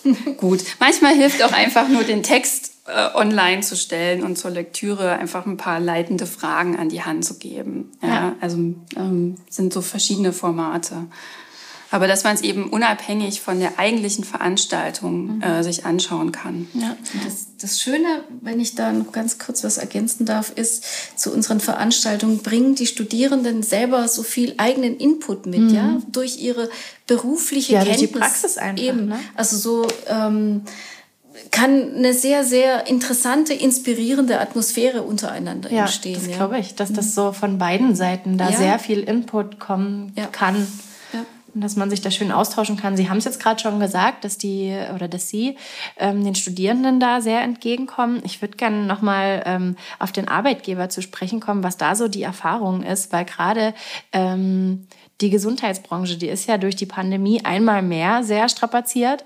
[0.36, 0.64] gut.
[0.80, 5.46] Manchmal hilft auch einfach nur den Text äh, online zu stellen und zur Lektüre einfach
[5.46, 7.92] ein paar leitende Fragen an die Hand zu geben.
[8.02, 8.36] Ja, ja.
[8.40, 8.56] Also
[8.96, 11.06] ähm, sind so verschiedene Formate.
[11.90, 15.42] Aber dass man es eben unabhängig von der eigentlichen Veranstaltung mhm.
[15.42, 16.68] äh, sich anschauen kann.
[16.74, 20.84] Ja, das, das Schöne, wenn ich da noch ganz kurz was ergänzen darf, ist,
[21.18, 25.74] zu unseren Veranstaltungen bringen die Studierenden selber so viel eigenen Input mit, mhm.
[25.74, 26.68] ja, durch ihre
[27.06, 28.00] berufliche ja, Kenntnis.
[28.00, 28.82] Durch die Praxis einfach.
[28.82, 29.06] Eben.
[29.08, 29.18] Ne?
[29.36, 30.62] Also so, ähm,
[31.50, 36.14] kann eine sehr, sehr interessante, inspirierende Atmosphäre untereinander ja, entstehen.
[36.14, 38.56] Das ja, glaube ich, dass das so von beiden Seiten da ja.
[38.56, 40.26] sehr viel Input kommen ja.
[40.26, 40.66] kann.
[41.58, 42.96] Dass man sich da schön austauschen kann.
[42.96, 45.56] Sie haben es jetzt gerade schon gesagt, dass die oder dass Sie
[45.96, 48.20] ähm, den Studierenden da sehr entgegenkommen.
[48.24, 52.22] Ich würde gerne nochmal ähm, auf den Arbeitgeber zu sprechen kommen, was da so die
[52.22, 53.72] Erfahrung ist, weil gerade
[54.12, 54.86] ähm,
[55.22, 59.24] die Gesundheitsbranche, die ist ja durch die Pandemie einmal mehr sehr strapaziert.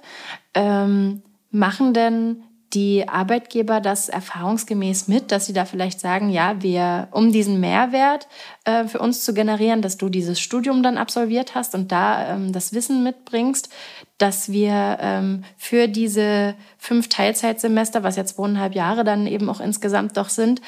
[0.55, 7.09] Ähm, machen denn die Arbeitgeber das erfahrungsgemäß mit, dass sie da vielleicht sagen, ja, wir,
[7.11, 8.29] um diesen Mehrwert
[8.65, 12.53] äh, für uns zu generieren, dass du dieses Studium dann absolviert hast und da ähm,
[12.53, 13.71] das Wissen mitbringst,
[14.19, 20.17] dass wir ähm, für diese fünf Teilzeitsemester, was ja zweieinhalb Jahre dann eben auch insgesamt
[20.17, 20.61] doch sind,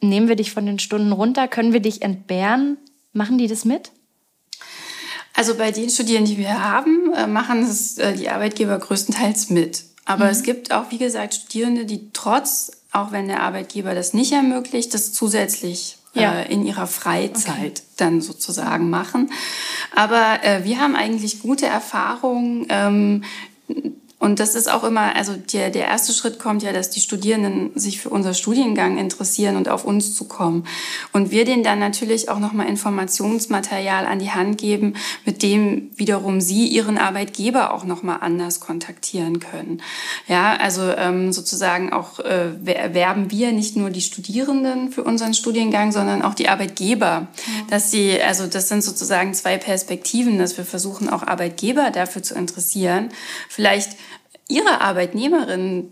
[0.00, 2.76] nehmen wir dich von den Stunden runter, können wir dich entbehren?
[3.12, 3.90] Machen die das mit?
[5.32, 9.93] Also bei den Studierenden, die wir haben, äh, machen es äh, die Arbeitgeber größtenteils mit.
[10.04, 10.30] Aber mhm.
[10.30, 14.94] es gibt auch, wie gesagt, Studierende, die trotz, auch wenn der Arbeitgeber das nicht ermöglicht,
[14.94, 16.40] das zusätzlich ja.
[16.40, 17.82] äh, in ihrer Freizeit okay.
[17.96, 19.30] dann sozusagen machen.
[19.94, 22.66] Aber äh, wir haben eigentlich gute Erfahrungen.
[22.68, 23.24] Ähm,
[24.24, 27.72] und das ist auch immer, also der, der erste Schritt kommt ja, dass die Studierenden
[27.74, 30.66] sich für unser Studiengang interessieren und auf uns zukommen.
[31.12, 34.94] Und wir denen dann natürlich auch nochmal Informationsmaterial an die Hand geben,
[35.26, 39.82] mit dem wiederum sie ihren Arbeitgeber auch nochmal anders kontaktieren können.
[40.26, 45.92] Ja, also ähm, sozusagen auch äh, werben wir nicht nur die Studierenden für unseren Studiengang,
[45.92, 47.20] sondern auch die Arbeitgeber.
[47.20, 47.66] Mhm.
[47.68, 52.34] Dass sie, also das sind sozusagen zwei Perspektiven, dass wir versuchen, auch Arbeitgeber dafür zu
[52.34, 53.10] interessieren.
[53.50, 53.98] Vielleicht
[54.48, 55.90] ihre Arbeitnehmerin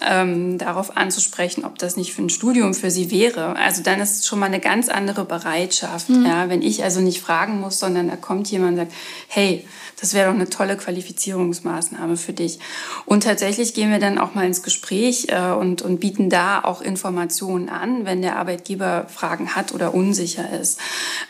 [0.00, 3.56] ähm, darauf anzusprechen, ob das nicht für ein Studium für sie wäre.
[3.56, 6.08] Also dann ist es schon mal eine ganz andere Bereitschaft.
[6.08, 6.26] Mhm.
[6.26, 8.92] Ja, wenn ich also nicht fragen muss, sondern da kommt jemand und sagt,
[9.28, 9.66] hey,
[10.00, 12.58] das wäre doch eine tolle Qualifizierungsmaßnahme für dich.
[13.04, 16.80] Und tatsächlich gehen wir dann auch mal ins Gespräch äh, und, und bieten da auch
[16.80, 20.80] Informationen an, wenn der Arbeitgeber Fragen hat oder unsicher ist.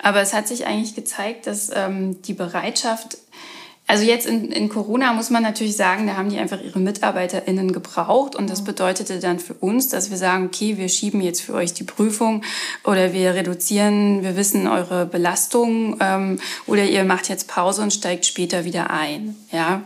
[0.02, 3.18] Aber es hat sich eigentlich gezeigt, dass ähm, die Bereitschaft
[3.90, 7.72] also jetzt in, in Corona muss man natürlich sagen, da haben die einfach ihre MitarbeiterInnen
[7.72, 11.54] gebraucht und das bedeutete dann für uns, dass wir sagen, okay, wir schieben jetzt für
[11.54, 12.44] euch die Prüfung
[12.84, 18.26] oder wir reduzieren, wir wissen eure Belastung ähm, oder ihr macht jetzt Pause und steigt
[18.26, 19.34] später wieder ein.
[19.50, 19.82] Ja,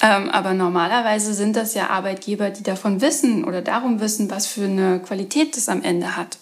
[0.00, 4.64] ähm, aber normalerweise sind das ja Arbeitgeber, die davon wissen oder darum wissen, was für
[4.64, 6.38] eine Qualität das am Ende hat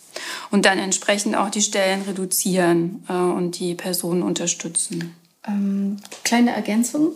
[0.52, 5.16] und dann entsprechend auch die Stellen reduzieren äh, und die Personen unterstützen.
[5.46, 7.12] Ähm, kleine Ergänzung.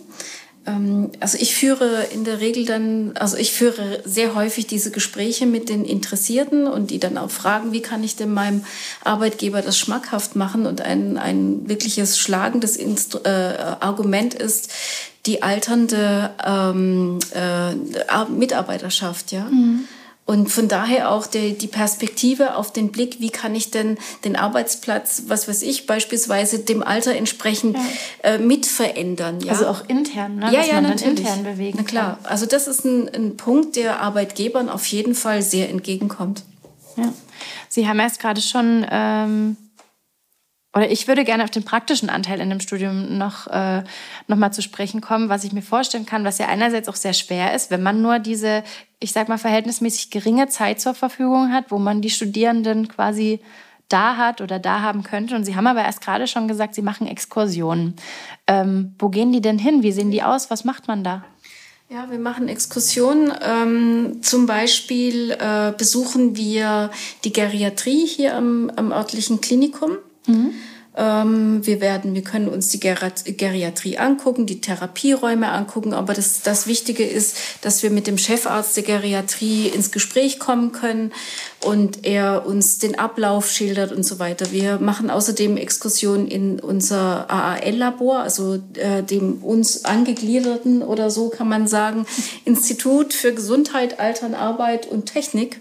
[0.65, 5.45] Ähm, also ich führe in der Regel dann, also ich führe sehr häufig diese Gespräche
[5.45, 8.63] mit den Interessierten und die dann auch fragen, wie kann ich denn meinem
[9.03, 10.65] Arbeitgeber das schmackhaft machen?
[10.65, 14.69] Und ein, ein wirkliches schlagendes Instru äh, Argument ist
[15.25, 17.73] die alternde ähm, äh,
[18.29, 19.45] Mitarbeiterschaft, ja.
[19.45, 19.87] Mhm.
[20.27, 24.35] Und von daher auch die, die Perspektive auf den Blick, wie kann ich denn den
[24.35, 27.83] Arbeitsplatz, was weiß ich, beispielsweise dem Alter entsprechend ja.
[28.31, 29.39] äh, mit verändern.
[29.41, 29.51] Ja?
[29.51, 30.45] Also auch intern, ne?
[30.51, 31.19] Ja, Dass ja, man natürlich.
[31.19, 32.31] intern bewegen Na klar, kann.
[32.31, 36.43] also das ist ein, ein Punkt, der Arbeitgebern auf jeden Fall sehr entgegenkommt.
[36.97, 37.13] Ja.
[37.69, 39.57] Sie haben erst gerade schon ähm,
[40.75, 43.83] oder ich würde gerne auf den praktischen Anteil in dem Studium noch, äh,
[44.27, 47.13] noch mal zu sprechen kommen, was ich mir vorstellen kann, was ja einerseits auch sehr
[47.13, 48.61] schwer ist, wenn man nur diese,
[48.99, 53.39] ich sag mal, verhältnismäßig geringe Zeit zur Verfügung hat, wo man die Studierenden quasi
[53.87, 55.35] da hat oder da haben könnte.
[55.35, 57.95] Und Sie haben aber erst gerade schon gesagt, Sie machen Exkursionen.
[58.45, 59.81] Ähm, wo gehen die denn hin?
[59.81, 60.49] Wie sehen die aus?
[60.49, 61.23] Was macht man da?
[61.87, 63.31] Ja, wir machen Exkursionen.
[63.41, 66.89] Ähm, zum Beispiel äh, besuchen wir
[67.23, 69.97] die Geriatrie hier am, am örtlichen Klinikum.
[70.27, 70.53] Mhm.
[70.97, 76.67] Ähm, wir werden, wir können uns die Geriatrie angucken, die Therapieräume angucken, aber das, das
[76.67, 81.11] Wichtige ist, dass wir mit dem Chefarzt der Geriatrie ins Gespräch kommen können
[81.65, 84.51] und er uns den Ablauf schildert und so weiter.
[84.53, 91.49] Wir machen außerdem Exkursionen in unser AAL-Labor, also äh, dem uns angegliederten oder so kann
[91.49, 92.05] man sagen,
[92.45, 95.59] Institut für Gesundheit, Altern, Arbeit und Technik.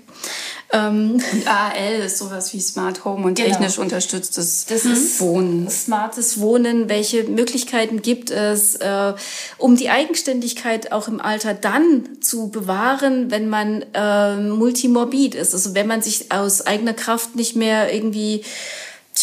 [0.74, 3.50] Ähm, und AL ist sowas wie Smart Home und genau.
[3.50, 5.70] technisch unterstütztes das ist Wohnen.
[5.70, 6.88] Smartes Wohnen.
[6.88, 9.14] Welche Möglichkeiten gibt es, äh,
[9.58, 15.54] um die Eigenständigkeit auch im Alter dann zu bewahren, wenn man äh, multimorbid ist?
[15.54, 18.42] Also wenn man sich aus eigener Kraft nicht mehr irgendwie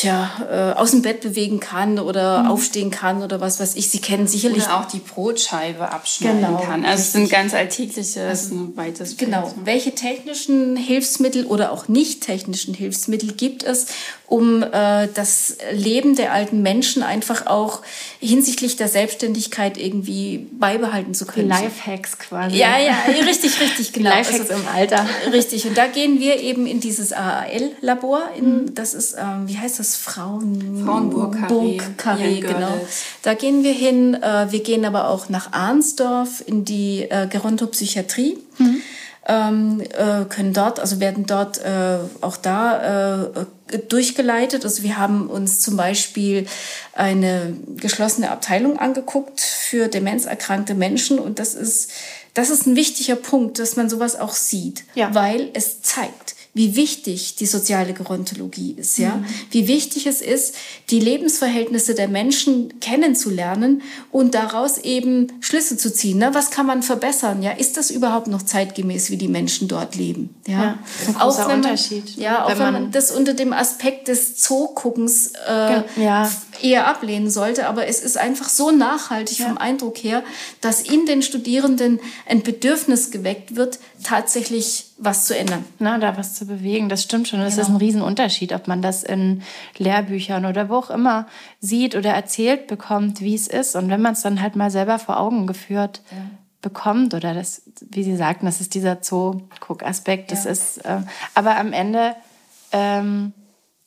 [0.01, 2.51] tja, äh, aus dem Bett bewegen kann oder mhm.
[2.51, 3.89] aufstehen kann oder was weiß ich.
[3.89, 4.63] Sie kennen sicherlich.
[4.65, 6.85] Oder auch die Brotscheibe abschneiden genau, kann.
[6.85, 9.47] Also es sind ganz alltägliche, also, ein weites Genau.
[9.47, 9.65] Feld.
[9.65, 13.87] Welche technischen Hilfsmittel oder auch nicht technischen Hilfsmittel gibt es,
[14.27, 17.81] um äh, das Leben der alten Menschen einfach auch
[18.19, 21.49] hinsichtlich der Selbstständigkeit irgendwie beibehalten zu können?
[21.49, 22.55] Lifehacks quasi.
[22.55, 22.95] Ja, ja,
[23.27, 24.09] richtig, richtig, genau.
[24.09, 25.05] Lifehacks also, im Alter.
[25.31, 25.67] Richtig.
[25.67, 28.21] Und da gehen wir eben in dieses AAL-Labor.
[28.39, 28.73] Mhm.
[28.73, 29.90] Das ist, ähm, wie heißt das?
[29.91, 32.87] Das Frauen Frauenburg-Karree, genau.
[33.23, 34.13] Da gehen wir hin.
[34.15, 38.37] Äh, wir gehen aber auch nach Arnsdorf in die äh, Gerontopsychiatrie.
[38.57, 38.81] Mhm.
[39.27, 44.65] Ähm, äh, können dort, also werden dort äh, auch da äh, durchgeleitet.
[44.65, 46.47] Also wir haben uns zum Beispiel
[46.93, 51.91] eine geschlossene Abteilung angeguckt für demenzerkrankte Menschen und das ist,
[52.33, 55.13] das ist ein wichtiger Punkt, dass man sowas auch sieht, ja.
[55.13, 59.25] weil es zeigt, wie wichtig die soziale Gerontologie ist, ja, mhm.
[59.51, 60.55] wie wichtig es ist,
[60.89, 66.17] die Lebensverhältnisse der Menschen kennenzulernen und daraus eben Schlüsse zu ziehen.
[66.17, 66.31] Ne?
[66.33, 67.41] Was kann man verbessern?
[67.41, 70.35] Ja, ist das überhaupt noch zeitgemäß, wie die Menschen dort leben?
[70.45, 72.17] Ja, ja ein großer auch wenn man, Unterschied.
[72.17, 76.29] Ja, auch wenn man, wenn man das unter dem Aspekt des Zooguckens äh, ja.
[76.61, 79.47] eher ablehnen sollte, aber es ist einfach so nachhaltig ja.
[79.47, 80.21] vom Eindruck her,
[80.59, 85.65] dass in den Studierenden ein Bedürfnis geweckt wird, tatsächlich was zu ändern.
[85.79, 87.39] Na, da was zu bewegen, das stimmt schon.
[87.39, 87.67] Das genau.
[87.67, 89.41] ist ein Riesenunterschied, ob man das in
[89.77, 91.25] Lehrbüchern oder wo auch immer
[91.59, 93.75] sieht oder erzählt bekommt, wie es ist.
[93.75, 96.17] Und wenn man es dann halt mal selber vor Augen geführt ja.
[96.61, 100.51] bekommt, oder das, wie Sie sagten, das ist dieser Zoo-Guck-Aspekt, das ja.
[100.51, 100.99] ist, äh,
[101.33, 102.15] aber am Ende
[102.71, 103.33] ähm,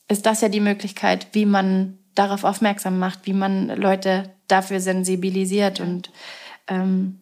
[0.09, 5.79] ist das ja die Möglichkeit, wie man darauf aufmerksam macht, wie man Leute dafür sensibilisiert
[5.79, 5.85] ja.
[5.85, 6.11] und
[6.67, 7.21] ähm,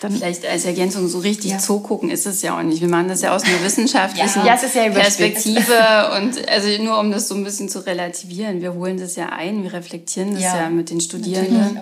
[0.00, 1.58] dann Vielleicht als Ergänzung, so richtig ja.
[1.58, 2.80] zugucken ist es ja auch nicht.
[2.80, 4.46] Wir machen das ja aus einer wissenschaftlichen ja.
[4.46, 8.60] Ja, Perspektive und also nur um das so ein bisschen zu relativieren.
[8.60, 11.80] Wir holen das ja ein, wir reflektieren das ja, mit den Studierenden.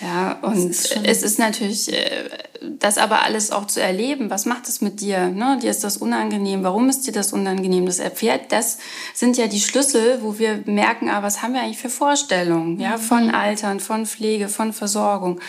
[0.00, 2.28] Ja, und ist es ist natürlich, äh,
[2.78, 4.28] das aber alles auch zu erleben.
[4.28, 5.28] Was macht es mit dir?
[5.28, 5.58] Ne?
[5.62, 6.62] Dir ist das unangenehm.
[6.62, 7.86] Warum ist dir das unangenehm?
[7.86, 8.78] Das erfährt, das
[9.14, 12.78] sind ja die Schlüssel, wo wir merken, ah, was haben wir eigentlich für Vorstellungen?
[12.78, 13.34] Ja, von mhm.
[13.34, 15.40] Altern, von Pflege, von Versorgung.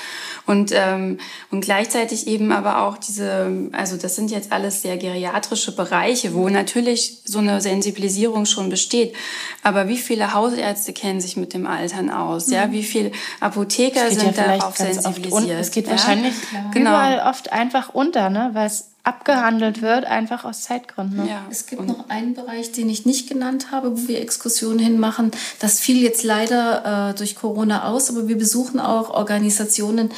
[0.45, 1.17] Und, ähm,
[1.51, 6.47] und gleichzeitig eben aber auch diese, also das sind jetzt alles sehr geriatrische Bereiche, wo
[6.47, 9.13] natürlich so eine Sensibilisierung schon besteht.
[9.61, 12.49] Aber wie viele Hausärzte kennen sich mit dem Altern aus?
[12.49, 12.71] Ja, mhm.
[12.71, 15.59] wie viele Apotheker sind darauf sensibilisiert.
[15.59, 15.91] Es geht ja?
[15.91, 16.33] wahrscheinlich
[16.73, 16.91] genau.
[16.91, 18.51] überall oft einfach unter, ne?
[18.53, 21.25] weil es abgehandelt wird, einfach aus Zeitgründen.
[21.25, 21.45] Ja.
[21.49, 25.31] Es gibt und noch einen Bereich, den ich nicht genannt habe, wo wir Exkursionen hinmachen.
[25.59, 30.11] Das fiel jetzt leider äh, durch Corona aus, aber wir besuchen auch Organisationen,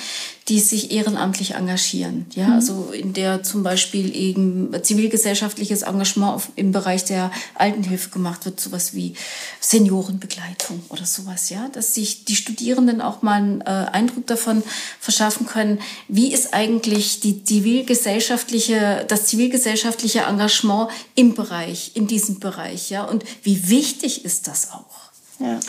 [0.49, 2.25] die sich ehrenamtlich engagieren.
[2.33, 2.53] Ja, mhm.
[2.53, 8.95] also in der zum Beispiel eben zivilgesellschaftliches Engagement im Bereich der Altenhilfe gemacht wird, sowas
[8.95, 9.13] wie
[9.59, 11.51] Seniorenbegleitung oder sowas.
[11.51, 14.63] Ja, dass sich die Studierenden auch mal einen äh, Eindruck davon
[14.99, 22.89] verschaffen können, wie ist eigentlich die zivilgesellschaftliche, das zivilgesellschaftliche Engagement im Bereich, in diesem Bereich.
[22.89, 24.99] Ja, und wie wichtig ist das auch?
[25.39, 25.59] Ja.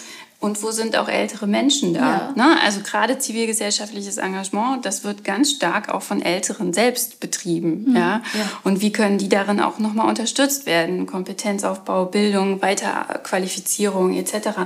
[0.40, 2.00] Und wo sind auch ältere Menschen da?
[2.00, 2.32] Ja.
[2.34, 2.56] Ne?
[2.64, 7.84] Also gerade zivilgesellschaftliches Engagement, das wird ganz stark auch von Älteren selbst betrieben.
[7.88, 7.96] Mhm.
[7.96, 8.22] Ja?
[8.32, 8.50] ja?
[8.64, 11.04] Und wie können die darin auch nochmal unterstützt werden?
[11.04, 14.60] Kompetenzaufbau, Bildung, Weiterqualifizierung etc.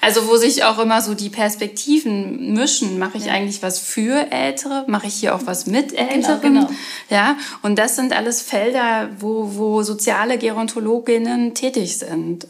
[0.00, 2.98] Also wo sich auch immer so die Perspektiven mischen.
[2.98, 3.32] Mache ich ja.
[3.32, 4.82] eigentlich was für Ältere?
[4.88, 6.40] Mache ich hier auch was mit genau, Älteren?
[6.40, 6.78] Genau, genau.
[7.08, 7.36] Ja?
[7.62, 12.48] Und das sind alles Felder, wo, wo soziale Gerontologinnen tätig sind.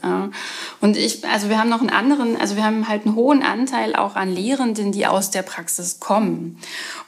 [0.81, 3.42] Und ich, also wir haben noch einen anderen, also wir haben haben halt einen hohen
[3.42, 6.59] Anteil auch an Lehrenden, die aus der Praxis kommen.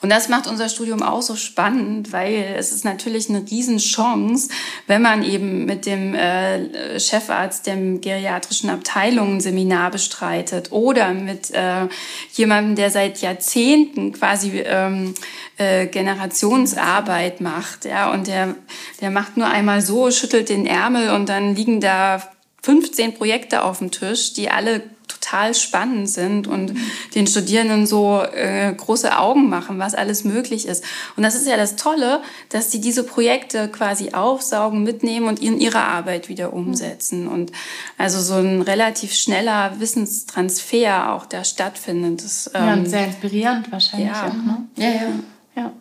[0.00, 4.48] Und das macht unser Studium auch so spannend, weil es ist natürlich eine Riesenchance,
[4.86, 11.50] wenn man eben mit dem äh, Chefarzt der geriatrischen Abteilung ein Seminar bestreitet oder mit
[11.52, 11.88] äh,
[12.32, 15.14] jemandem, der seit Jahrzehnten quasi ähm,
[15.58, 18.56] äh, Generationsarbeit macht, ja, und der,
[19.00, 22.22] der macht nur einmal so, schüttelt den Ärmel und dann liegen da
[22.62, 26.74] 15 Projekte auf dem Tisch, die alle total spannend sind und
[27.14, 30.84] den Studierenden so äh, große Augen machen, was alles möglich ist.
[31.16, 35.60] Und das ist ja das Tolle, dass sie diese Projekte quasi aufsaugen, mitnehmen und in
[35.60, 37.28] ihre Arbeit wieder umsetzen.
[37.28, 37.52] Und
[37.98, 42.24] also so ein relativ schneller Wissenstransfer auch da stattfindet.
[42.24, 44.28] Das, ähm, ja, und sehr inspirierend wahrscheinlich ja.
[44.28, 44.34] auch.
[44.34, 44.66] Ne?
[44.76, 45.08] Ja, ja.
[45.56, 45.72] ja.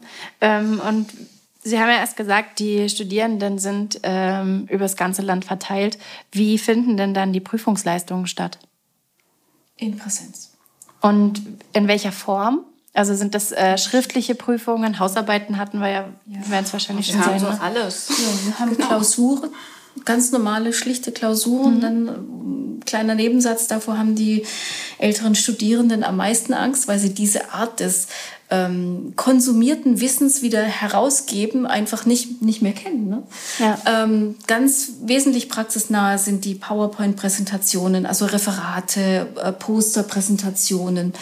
[0.41, 1.07] Ähm, und
[1.63, 5.99] Sie haben ja erst gesagt, die Studierenden sind ähm, über das ganze Land verteilt.
[6.31, 8.57] Wie finden denn dann die Prüfungsleistungen statt?
[9.81, 10.51] In Präsenz.
[11.01, 11.41] Und
[11.73, 12.59] in welcher Form?
[12.93, 16.49] Also sind das äh, schriftliche Prüfungen, Hausarbeiten hatten wir ja, ja.
[16.49, 17.41] werden es wahrscheinlich wir schon sein.
[17.41, 17.81] Wir haben so ne?
[17.81, 18.09] alles.
[18.09, 18.87] Ja, wir haben genau.
[18.87, 19.49] Klausuren,
[20.05, 21.77] ganz normale, schlichte Klausuren.
[21.77, 21.81] Mhm.
[21.81, 24.45] Dann kleiner Nebensatz, davor haben die
[24.97, 28.07] älteren Studierenden am meisten Angst, weil sie diese Art des
[28.51, 33.09] ähm, konsumierten Wissens wieder herausgeben, einfach nicht, nicht mehr kennen.
[33.09, 33.23] Ne?
[33.59, 33.77] Ja.
[33.85, 41.13] Ähm, ganz wesentlich praxisnahe sind die PowerPoint-Präsentationen, also Referate, äh, Poster-Präsentationen,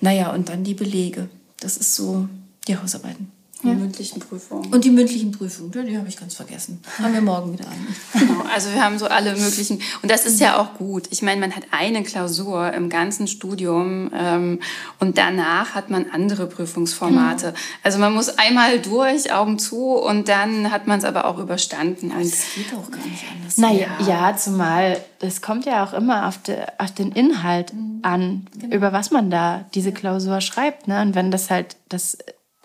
[0.00, 1.28] naja, und dann die Belege.
[1.60, 2.28] Das ist so
[2.66, 3.30] die Hausarbeiten.
[3.62, 3.74] Die ja.
[3.74, 4.72] mündlichen Prüfungen.
[4.72, 6.80] Und die mündlichen Prüfungen, die, die habe ich ganz vergessen.
[6.98, 7.80] Haben wir morgen wieder eine.
[8.26, 9.80] Genau, also wir haben so alle möglichen.
[10.02, 11.08] Und das ist ja auch gut.
[11.10, 14.60] Ich meine, man hat eine Klausur im ganzen Studium ähm,
[14.98, 17.46] und danach hat man andere Prüfungsformate.
[17.46, 17.58] Genau.
[17.82, 22.10] Also man muss einmal durch, Augen zu und dann hat man es aber auch überstanden.
[22.10, 23.58] Und das geht auch gar nicht anders.
[23.58, 28.00] Naja, ja, zumal das kommt ja auch immer auf, de, auf den Inhalt mhm.
[28.02, 28.74] an, genau.
[28.74, 30.88] über was man da diese Klausur schreibt.
[30.88, 31.00] Ne?
[31.02, 32.18] Und wenn das halt das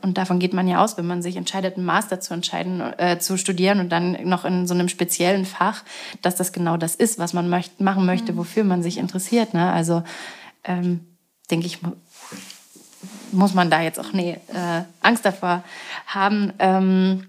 [0.06, 3.18] und davon geht man ja aus, wenn man sich entscheidet, einen Master zu entscheiden, äh,
[3.18, 5.84] zu studieren und dann noch in so einem speziellen Fach,
[6.22, 8.38] dass das genau das ist, was man möcht machen möchte, mhm.
[8.38, 9.56] wofür man sich interessiert.
[9.56, 9.72] Ne?
[9.72, 10.04] Also
[10.64, 11.00] ähm,
[11.50, 11.80] denke ich,
[13.32, 15.64] muss man da jetzt auch nee, äh, Angst davor
[16.06, 16.54] haben.
[16.60, 17.26] Ähm,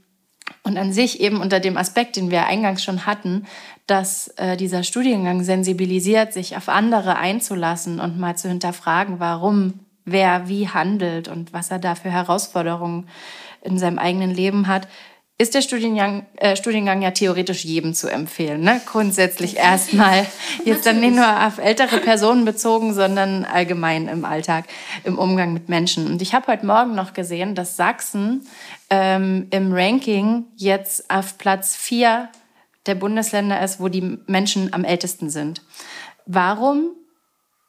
[0.62, 3.46] und an sich eben unter dem Aspekt, den wir eingangs schon hatten,
[3.86, 10.48] dass äh, dieser Studiengang sensibilisiert, sich auf andere einzulassen und mal zu hinterfragen, warum wer
[10.48, 13.08] wie handelt und was er da für Herausforderungen
[13.60, 14.88] in seinem eigenen Leben hat,
[15.38, 18.62] ist der Studiengang, äh, Studiengang ja theoretisch jedem zu empfehlen.
[18.62, 18.80] Ne?
[18.86, 20.26] Grundsätzlich erstmal.
[20.64, 24.64] Jetzt dann nicht nur auf ältere Personen bezogen, sondern allgemein im Alltag,
[25.04, 26.06] im Umgang mit Menschen.
[26.06, 28.46] Und ich habe heute Morgen noch gesehen, dass Sachsen
[28.88, 32.30] ähm, im Ranking jetzt auf Platz vier
[32.86, 35.60] der Bundesländer ist, wo die Menschen am ältesten sind.
[36.24, 36.92] Warum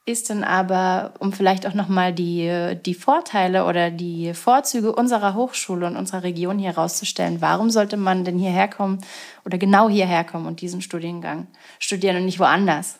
[0.08, 5.86] ist denn aber, um vielleicht auch nochmal die, die Vorteile oder die Vorzüge unserer Hochschule
[5.86, 9.00] und unserer Region hier herauszustellen, warum sollte man denn hierher kommen
[9.44, 11.48] oder genau hierher kommen und diesen Studiengang
[11.78, 13.00] studieren und nicht woanders?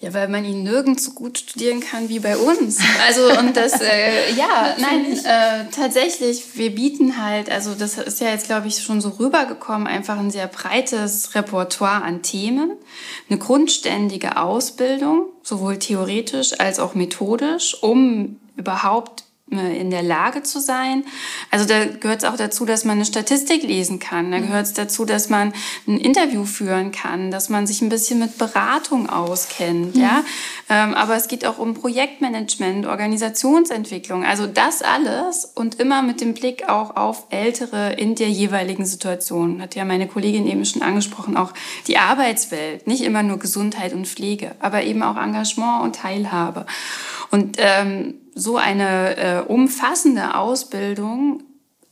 [0.00, 2.78] Ja, weil man ihn nirgends so gut studieren kann wie bei uns.
[3.06, 8.28] Also und das, äh, ja, nein, äh, tatsächlich, wir bieten halt, also das ist ja
[8.28, 12.72] jetzt, glaube ich, schon so rübergekommen, einfach ein sehr breites Repertoire an Themen,
[13.30, 21.04] eine grundständige Ausbildung, sowohl theoretisch als auch methodisch, um überhaupt in der Lage zu sein.
[21.50, 24.32] Also da gehört es auch dazu, dass man eine Statistik lesen kann.
[24.32, 24.46] Da mhm.
[24.46, 25.52] gehört es dazu, dass man
[25.86, 29.96] ein Interview führen kann, dass man sich ein bisschen mit Beratung auskennt.
[29.96, 30.00] Mhm.
[30.00, 30.24] Ja,
[30.70, 34.24] ähm, aber es geht auch um Projektmanagement, Organisationsentwicklung.
[34.24, 39.60] Also das alles und immer mit dem Blick auch auf Ältere in der jeweiligen Situation.
[39.60, 41.52] Hat ja meine Kollegin eben schon angesprochen, auch
[41.86, 46.64] die Arbeitswelt, nicht immer nur Gesundheit und Pflege, aber eben auch Engagement und Teilhabe.
[47.30, 51.42] Und ähm, so eine äh, umfassende Ausbildung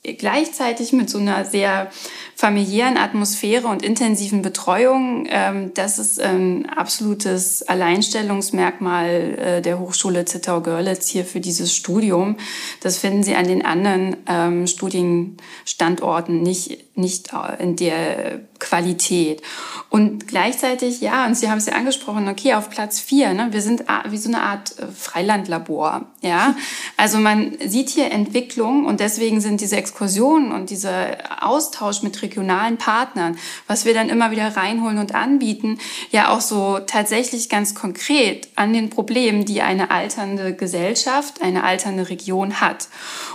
[0.03, 1.91] gleichzeitig mit so einer sehr
[2.35, 11.09] familiären Atmosphäre und intensiven Betreuung, ähm, das ist ein absolutes Alleinstellungsmerkmal äh, der Hochschule Zittau-Görlitz
[11.09, 12.37] hier für dieses Studium.
[12.81, 17.31] Das finden Sie an den anderen ähm, Studienstandorten nicht, nicht
[17.61, 19.43] in der Qualität.
[19.91, 23.61] Und gleichzeitig, ja, und Sie haben es ja angesprochen, okay, auf Platz vier, ne, wir
[23.61, 26.55] sind wie so eine Art äh, Freilandlabor, ja.
[26.97, 32.79] Also man sieht hier Entwicklung und deswegen sind diese Exkursionen und dieser Austausch mit regionalen
[32.79, 33.37] Partnern,
[33.67, 35.79] was wir dann immer wieder reinholen und anbieten,
[36.11, 42.09] ja auch so tatsächlich ganz konkret an den Problemen, die eine alternde Gesellschaft, eine alternde
[42.09, 42.89] Region hat.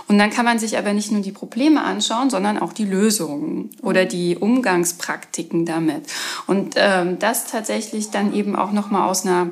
[0.08, 3.70] Und dann kann man sich aber nicht nur die Probleme anschauen, sondern auch die Lösungen
[3.82, 5.17] oder die Umgangspraktiken
[5.64, 6.06] damit.
[6.46, 9.50] Und ähm, das tatsächlich dann eben auch nochmal aus einer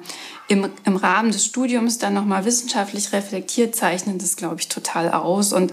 [0.48, 5.52] im, im Rahmen des Studiums dann nochmal wissenschaftlich reflektiert zeichnen das, glaube ich, total aus.
[5.52, 5.72] Und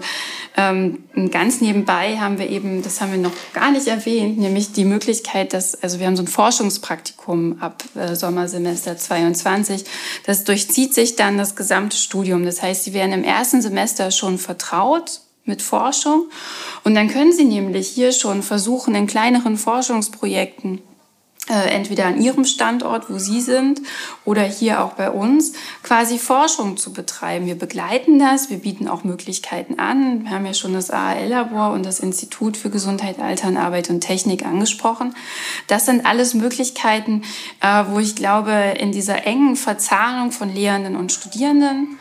[0.56, 4.84] ähm, ganz nebenbei haben wir eben, das haben wir noch gar nicht erwähnt, nämlich die
[4.84, 9.84] Möglichkeit, dass, also wir haben so ein Forschungspraktikum ab äh, Sommersemester 22.
[10.26, 12.44] Das durchzieht sich dann das gesamte Studium.
[12.44, 16.28] Das heißt, Sie werden im ersten Semester schon vertraut mit Forschung.
[16.84, 20.80] Und dann können Sie nämlich hier schon versuchen, in kleineren Forschungsprojekten
[21.50, 23.82] äh, entweder an ihrem Standort, wo sie sind,
[24.24, 27.44] oder hier auch bei uns, quasi Forschung zu betreiben.
[27.44, 30.24] Wir begleiten das, wir bieten auch Möglichkeiten an.
[30.24, 34.46] Wir haben ja schon das AAL-Labor und das Institut für Gesundheit, Altern, Arbeit und Technik
[34.46, 35.14] angesprochen.
[35.66, 37.22] Das sind alles Möglichkeiten,
[37.60, 41.98] äh, wo ich glaube, in dieser engen Verzahnung von Lehrenden und Studierenden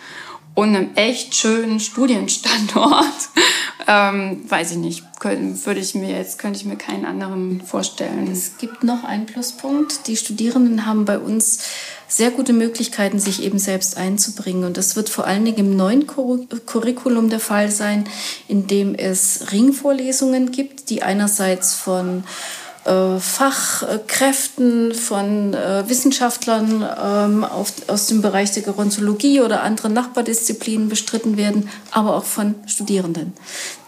[0.55, 3.05] und einem echt schönen Studienstandort,
[3.87, 8.29] ähm, weiß ich nicht, würde ich mir jetzt könnte ich mir keinen anderen vorstellen.
[8.31, 10.07] Es gibt noch einen Pluspunkt.
[10.07, 11.59] Die Studierenden haben bei uns
[12.07, 14.65] sehr gute Möglichkeiten, sich eben selbst einzubringen.
[14.65, 18.03] Und das wird vor allen Dingen im neuen Curriculum der Fall sein,
[18.47, 22.23] in dem es Ringvorlesungen gibt, die einerseits von
[22.85, 31.69] Fachkräften, von äh, Wissenschaftlern ähm, aus dem Bereich der Gerontologie oder anderen Nachbardisziplinen bestritten werden,
[31.91, 33.31] aber auch von Studierenden,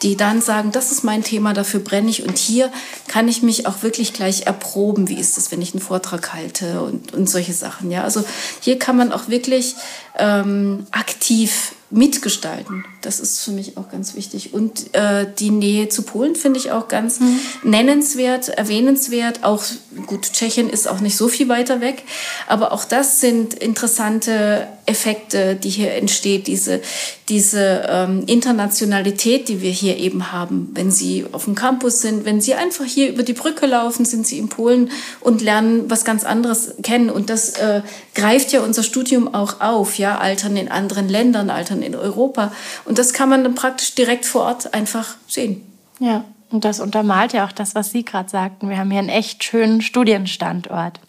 [0.02, 2.72] die dann sagen, das ist mein Thema, dafür brenne ich und hier
[3.08, 6.82] kann ich mich auch wirklich gleich erproben, wie ist es, wenn ich einen Vortrag halte
[6.82, 7.92] und, und solche Sachen.
[7.92, 8.04] Ja?
[8.04, 8.24] Also
[8.62, 9.76] hier kann man auch wirklich
[10.18, 12.86] ähm, aktiv mitgestalten.
[13.06, 14.54] Das ist für mich auch ganz wichtig.
[14.54, 17.40] Und äh, die Nähe zu Polen finde ich auch ganz mhm.
[17.64, 19.44] nennenswert, erwähnenswert.
[19.44, 19.64] Auch
[20.08, 22.04] gut, Tschechien ist auch nicht so viel weiter weg,
[22.48, 26.48] aber auch das sind interessante Effekte, die hier entsteht.
[26.48, 26.82] Diese
[27.30, 32.40] diese ähm, Internationalität, die wir hier eben haben, wenn Sie auf dem Campus sind, wenn
[32.40, 34.92] Sie einfach hier über die Brücke laufen, sind Sie in Polen
[35.22, 37.10] und lernen was ganz anderes kennen.
[37.10, 37.82] Und das äh,
[38.14, 42.52] greift ja unser Studium auch auf, ja, Altern in anderen Ländern, Altern in Europa.
[42.96, 45.62] Und das kann man dann praktisch direkt vor Ort einfach sehen.
[46.00, 48.70] Ja, und das untermalt ja auch das, was Sie gerade sagten.
[48.70, 51.02] Wir haben hier einen echt schönen Studienstandort.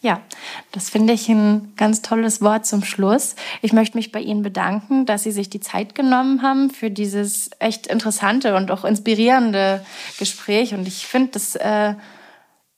[0.00, 0.22] Ja,
[0.70, 3.36] das finde ich ein ganz tolles Wort zum Schluss.
[3.60, 7.50] Ich möchte mich bei Ihnen bedanken, dass Sie sich die Zeit genommen haben für dieses
[7.58, 9.84] echt interessante und auch inspirierende
[10.18, 10.72] Gespräch.
[10.72, 11.92] Und ich finde, äh,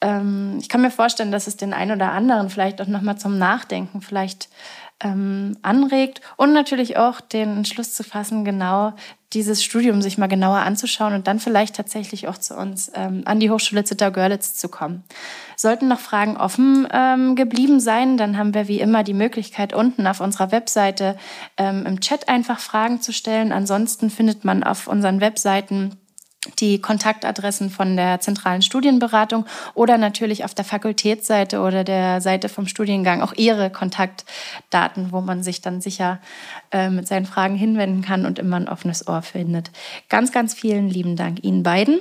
[0.00, 3.38] ähm, ich kann mir vorstellen, dass es den einen oder anderen vielleicht auch nochmal zum
[3.38, 4.48] Nachdenken vielleicht
[5.00, 8.94] ähm, anregt und natürlich auch den Entschluss zu fassen, genau
[9.34, 13.40] dieses Studium sich mal genauer anzuschauen und dann vielleicht tatsächlich auch zu uns ähm, an
[13.40, 15.02] die Hochschule Zittau-Görlitz zu kommen.
[15.56, 20.06] Sollten noch Fragen offen ähm, geblieben sein, dann haben wir wie immer die Möglichkeit, unten
[20.06, 21.16] auf unserer Webseite
[21.56, 23.52] ähm, im Chat einfach Fragen zu stellen.
[23.52, 25.96] Ansonsten findet man auf unseren Webseiten
[26.58, 32.66] die Kontaktadressen von der zentralen Studienberatung oder natürlich auf der Fakultätsseite oder der Seite vom
[32.66, 36.20] Studiengang auch ihre Kontaktdaten, wo man sich dann sicher
[36.70, 39.70] äh, mit seinen Fragen hinwenden kann und immer ein offenes Ohr findet.
[40.08, 42.00] Ganz, ganz vielen lieben Dank Ihnen beiden.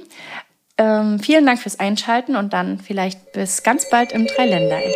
[0.77, 4.95] Ähm, vielen Dank fürs Einschalten und dann vielleicht bis ganz bald im Dreiländereck.